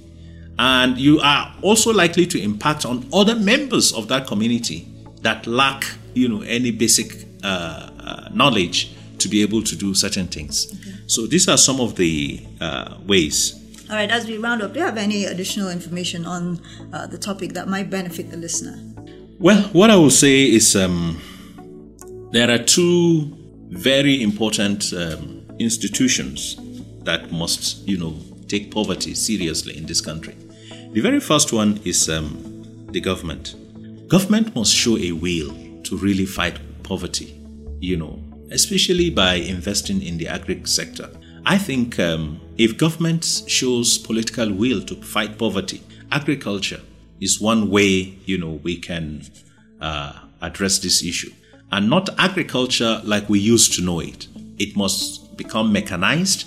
And 0.59 0.99
you 0.99 1.21
are 1.21 1.55
also 1.63 1.93
likely 1.93 2.27
to 2.27 2.41
impact 2.41 2.85
on 2.85 3.09
other 3.13 3.35
members 3.35 3.93
of 3.93 4.09
that 4.09 4.27
community 4.27 4.87
that 5.23 5.47
lack, 5.47 5.87
you 6.15 6.29
know, 6.29 6.43
any 6.43 6.71
basic 6.71 7.27
uh, 7.43 7.91
uh, 7.99 8.29
knowledge 8.33 8.95
to 9.19 9.29
be 9.29 9.43
able 9.43 9.63
to 9.63 9.77
do 9.77 9.95
certain 9.95 10.27
things. 10.27 10.75
So 11.07 11.27
these 11.27 11.49
are 11.49 11.57
some 11.57 11.81
of 11.81 11.97
the 11.97 12.41
uh, 12.61 12.99
ways. 13.07 13.57
All 13.89 13.97
right, 13.97 14.11
as 14.11 14.27
we 14.27 14.39
round 14.39 14.63
up, 14.63 14.73
do 14.73 14.79
you 14.79 14.85
have 14.85 14.97
any 14.97 15.25
additional 15.25 15.71
information 15.71 16.25
on 16.25 16.61
uh, 16.93 17.07
the 17.07 17.19
topic 17.19 17.55
that 17.55 17.67
might 17.67 17.91
benefit 17.91 18.31
the 18.31 18.37
listener? 18.37 18.79
Well, 19.39 19.63
what 19.73 19.91
I 19.91 19.97
will 19.97 20.11
say 20.11 20.45
is 20.45 20.77
um, 20.77 21.21
there 22.31 22.51
are 22.51 22.59
two 22.59 23.37
very 23.71 24.23
important 24.23 24.93
um, 24.93 25.43
institutions 25.59 26.57
that 27.05 27.31
must, 27.31 27.87
you 27.89 27.97
know, 27.97 28.15
take 28.49 28.71
poverty 28.71 29.15
seriously 29.15 29.77
in 29.77 29.87
this 29.87 30.01
country. 30.01 30.37
The 30.93 31.01
very 31.01 31.21
first 31.21 31.53
one 31.53 31.81
is 31.85 32.09
um, 32.11 32.87
the 32.91 33.01
government. 33.01 33.55
Government 34.09 34.55
must 34.57 34.75
show 34.75 34.99
a 34.99 35.13
will 35.13 35.55
to 35.85 35.97
really 35.97 36.27
fight 36.27 36.59
poverty, 36.83 37.41
you 37.81 37.97
know, 37.97 38.19
especially 38.51 39.09
by 39.09 39.35
investing 39.35 40.03
in 40.03 40.19
the 40.19 40.27
agri 40.27 40.61
sector. 40.65 41.09
I 41.47 41.57
think 41.57 41.99
um, 42.01 42.41
if 42.59 42.77
government 42.77 43.45
shows 43.47 43.99
political 43.99 44.53
will 44.53 44.83
to 44.83 44.97
fight 44.97 45.39
poverty, 45.39 45.81
agriculture 46.11 46.81
is 47.21 47.41
one 47.41 47.71
way, 47.71 48.19
you 48.25 48.37
know, 48.37 48.61
we 48.65 48.77
can 48.77 49.23
uh, 49.81 50.13
address 50.43 50.81
this 50.81 51.05
issue. 51.05 51.33
And 51.73 51.89
not 51.89 52.09
agriculture 52.19 53.01
like 53.05 53.29
we 53.29 53.39
used 53.39 53.75
to 53.75 53.83
know 53.83 54.01
it. 54.01 54.27
It 54.59 54.77
must 54.77 55.37
become 55.37 55.73
mechanized. 55.73 56.47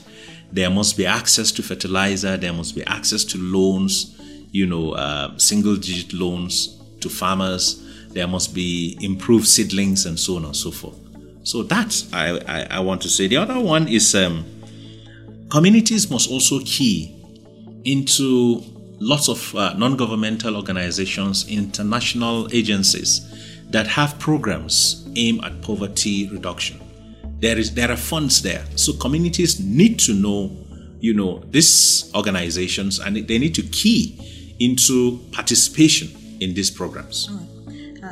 There 0.51 0.69
must 0.69 0.97
be 0.97 1.05
access 1.05 1.51
to 1.53 1.63
fertilizer. 1.63 2.37
There 2.37 2.53
must 2.53 2.75
be 2.75 2.83
access 2.85 3.23
to 3.25 3.37
loans, 3.37 4.19
you 4.51 4.65
know, 4.65 4.91
uh, 4.91 5.37
single 5.37 5.75
digit 5.75 6.13
loans 6.13 6.79
to 6.99 7.09
farmers. 7.09 7.81
There 8.09 8.27
must 8.27 8.53
be 8.53 8.97
improved 9.01 9.47
seedlings 9.47 10.05
and 10.05 10.19
so 10.19 10.35
on 10.35 10.45
and 10.45 10.55
so 10.55 10.71
forth. 10.71 10.99
So 11.43 11.63
that 11.63 12.03
I, 12.13 12.39
I, 12.47 12.77
I 12.77 12.79
want 12.79 13.01
to 13.01 13.09
say. 13.09 13.27
The 13.27 13.37
other 13.37 13.59
one 13.59 13.87
is 13.87 14.13
um, 14.15 14.45
communities 15.49 16.09
must 16.11 16.29
also 16.29 16.59
key 16.59 17.15
into 17.83 18.61
lots 18.99 19.27
of 19.27 19.55
uh, 19.55 19.73
non-governmental 19.73 20.55
organizations, 20.55 21.47
international 21.49 22.47
agencies 22.53 23.29
that 23.69 23.87
have 23.87 24.17
programs 24.19 25.07
aimed 25.15 25.43
at 25.43 25.61
poverty 25.61 26.29
reduction. 26.29 26.79
There 27.39 27.57
is 27.57 27.73
there 27.73 27.91
are 27.91 27.97
funds 27.97 28.41
there, 28.41 28.65
so 28.75 28.93
communities 28.93 29.59
need 29.59 29.99
to 29.99 30.13
know, 30.13 30.51
you 30.99 31.13
know, 31.13 31.43
these 31.51 32.11
organizations, 32.15 32.99
and 32.99 33.17
they 33.17 33.37
need 33.37 33.55
to 33.55 33.63
key 33.63 34.55
into 34.59 35.19
participation 35.31 36.09
in 36.39 36.53
these 36.53 36.71
programs. 36.71 37.29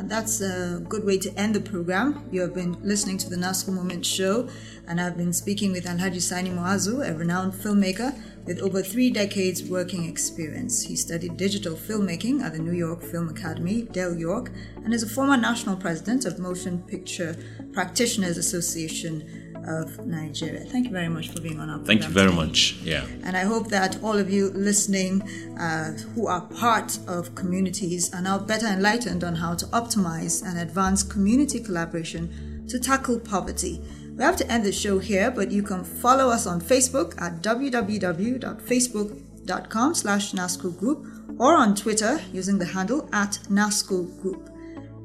Uh, 0.01 0.03
that's 0.07 0.41
a 0.41 0.83
good 0.89 1.05
way 1.05 1.17
to 1.17 1.31
end 1.37 1.53
the 1.53 1.59
program. 1.59 2.27
You 2.31 2.41
have 2.41 2.55
been 2.55 2.75
listening 2.81 3.17
to 3.19 3.29
the 3.29 3.35
NASCO 3.35 3.71
Moment 3.71 4.05
show, 4.05 4.49
and 4.87 4.99
I've 4.99 5.15
been 5.15 5.33
speaking 5.33 5.71
with 5.73 5.85
Alhaji 5.85 6.21
Sani 6.21 6.49
Muazu, 6.49 7.07
a 7.07 7.13
renowned 7.13 7.53
filmmaker 7.53 8.17
with 8.45 8.59
over 8.59 8.81
three 8.81 9.11
decades 9.11 9.63
working 9.63 10.05
experience. 10.05 10.81
He 10.81 10.95
studied 10.95 11.37
digital 11.37 11.75
filmmaking 11.75 12.41
at 12.41 12.53
the 12.53 12.59
New 12.59 12.71
York 12.71 13.03
Film 13.03 13.29
Academy, 13.29 13.83
Del 13.83 14.15
York, 14.15 14.51
and 14.83 14.91
is 14.93 15.03
a 15.03 15.07
former 15.09 15.37
national 15.37 15.75
president 15.75 16.25
of 16.25 16.39
Motion 16.39 16.79
Picture 16.79 17.35
Practitioners 17.71 18.37
Association 18.37 19.40
of 19.67 20.05
Nigeria. 20.05 20.59
Thank 20.61 20.85
you 20.87 20.91
very 20.91 21.09
much 21.09 21.29
for 21.29 21.41
being 21.41 21.59
on 21.59 21.69
our 21.69 21.77
program. 21.77 21.87
Thank 21.87 22.03
you 22.03 22.09
very 22.13 22.29
today. 22.29 22.41
much. 22.41 22.73
Yeah. 22.83 23.05
And 23.23 23.35
I 23.37 23.43
hope 23.43 23.69
that 23.69 24.01
all 24.03 24.17
of 24.17 24.29
you 24.29 24.49
listening 24.51 25.21
uh, 25.59 25.91
who 26.15 26.27
are 26.27 26.41
part 26.41 26.97
of 27.07 27.33
communities 27.35 28.13
are 28.13 28.21
now 28.21 28.37
better 28.39 28.67
enlightened 28.67 29.23
on 29.23 29.35
how 29.35 29.55
to 29.55 29.65
optimize 29.67 30.43
and 30.45 30.59
advance 30.59 31.03
community 31.03 31.59
collaboration 31.59 32.65
to 32.67 32.79
tackle 32.79 33.19
poverty. 33.19 33.81
We 34.15 34.23
have 34.23 34.35
to 34.37 34.51
end 34.51 34.65
the 34.65 34.71
show 34.71 34.99
here, 34.99 35.31
but 35.31 35.51
you 35.51 35.63
can 35.63 35.83
follow 35.83 36.29
us 36.29 36.45
on 36.45 36.61
Facebook 36.61 37.19
at 37.21 37.41
www.facebook.com 37.41 39.95
slash 39.95 40.31
NASCO 40.33 40.77
Group 40.77 41.07
or 41.39 41.57
on 41.57 41.73
Twitter 41.75 42.21
using 42.31 42.59
the 42.59 42.65
handle 42.65 43.09
at 43.13 43.39
NASCO 43.49 44.21
Group. 44.21 44.50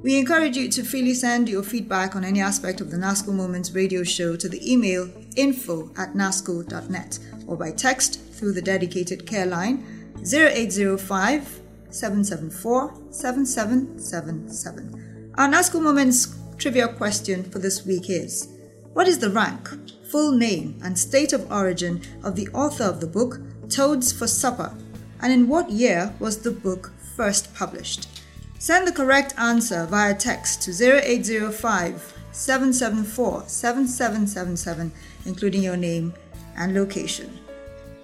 We 0.07 0.16
encourage 0.19 0.57
you 0.57 0.69
to 0.69 0.85
freely 0.85 1.14
send 1.14 1.49
your 1.49 1.64
feedback 1.64 2.14
on 2.14 2.25
any 2.25 2.40
aspect 2.40 2.81
of 2.81 2.92
the 2.92 2.97
NASCO 2.97 3.35
Moments 3.35 3.73
radio 3.73 4.05
show 4.05 4.37
to 4.37 4.49
the 4.49 4.73
email 4.73 5.11
info 5.35 5.90
at 5.99 6.14
nasco.net 6.14 7.19
or 7.49 7.57
by 7.57 7.73
text 7.73 8.21
through 8.31 8.53
the 8.53 8.62
dedicated 8.62 9.27
care 9.27 9.47
line 9.47 10.12
0805 10.25 11.61
774 11.90 12.95
7777. 13.11 15.33
Our 15.37 15.49
NASCO 15.49 15.83
Moments 15.83 16.37
trivia 16.57 16.87
question 16.87 17.42
for 17.42 17.59
this 17.59 17.85
week 17.85 18.09
is 18.09 18.47
What 18.92 19.09
is 19.09 19.19
the 19.19 19.31
rank, 19.31 19.69
full 20.09 20.31
name, 20.31 20.79
and 20.85 20.97
state 20.97 21.33
of 21.33 21.51
origin 21.51 22.01
of 22.23 22.37
the 22.37 22.47
author 22.51 22.85
of 22.85 23.01
the 23.01 23.09
book 23.09 23.40
Toads 23.69 24.12
for 24.12 24.29
Supper? 24.29 24.73
And 25.21 25.33
in 25.33 25.49
what 25.49 25.71
year 25.71 26.14
was 26.21 26.42
the 26.42 26.53
book 26.53 26.92
first 27.16 27.53
published? 27.57 28.15
Send 28.59 28.88
the 28.88 28.92
correct 28.92 29.35
answer 29.37 29.87
via 29.87 30.14
text 30.14 30.62
to 30.62 30.71
0805 30.73 32.14
774 32.33 33.45
7777, 33.47 34.92
including 35.27 35.62
your 35.62 35.77
name 35.77 36.14
and 36.57 36.75
location. 36.75 37.38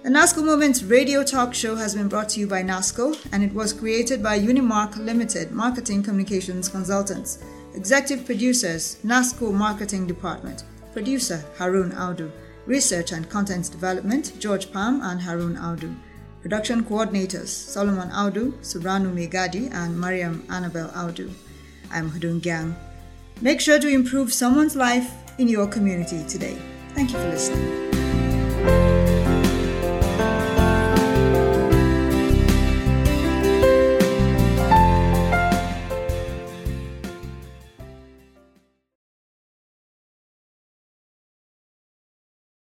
The 0.03 0.09
NASCO 0.09 0.43
Moments 0.43 0.83
radio 0.83 1.23
talk 1.23 1.53
show 1.53 1.75
has 1.75 1.95
been 1.95 2.07
brought 2.07 2.29
to 2.29 2.39
you 2.39 2.45
by 2.45 2.61
NASCO 2.61 3.17
and 3.31 3.43
it 3.43 3.53
was 3.53 3.73
created 3.73 4.21
by 4.21 4.39
Unimark 4.39 4.97
Limited 4.97 5.51
Marketing 5.51 6.03
Communications 6.03 6.69
Consultants. 6.69 7.43
Executive 7.73 8.25
producers 8.25 8.97
NASCO 9.03 9.51
Marketing 9.53 10.05
Department. 10.05 10.65
Producer 10.91 11.43
Harun 11.57 11.91
Audu. 11.93 12.31
Research 12.65 13.11
and 13.11 13.29
Content 13.29 13.71
Development 13.71 14.33
George 14.39 14.71
Palm 14.71 15.01
and 15.01 15.21
Harun 15.21 15.55
Audu. 15.55 15.95
Production 16.43 16.83
coordinators 16.83 17.47
Solomon 17.47 18.09
Audu, 18.09 18.51
Subranu 18.61 19.13
Megadi, 19.13 19.73
and 19.73 19.97
Mariam 19.97 20.45
Annabel 20.49 20.89
Audu. 20.89 21.31
I'm 21.89 22.11
Hudun 22.11 22.41
Gyang. 22.41 22.75
Make 23.39 23.61
sure 23.61 23.79
to 23.79 23.87
improve 23.87 24.33
someone's 24.33 24.75
life 24.75 25.09
in 25.37 25.47
your 25.47 25.67
community 25.67 26.21
today. 26.27 26.57
Thank 26.95 27.13
you 27.13 27.17
for 27.17 27.29
listening. 27.29 28.12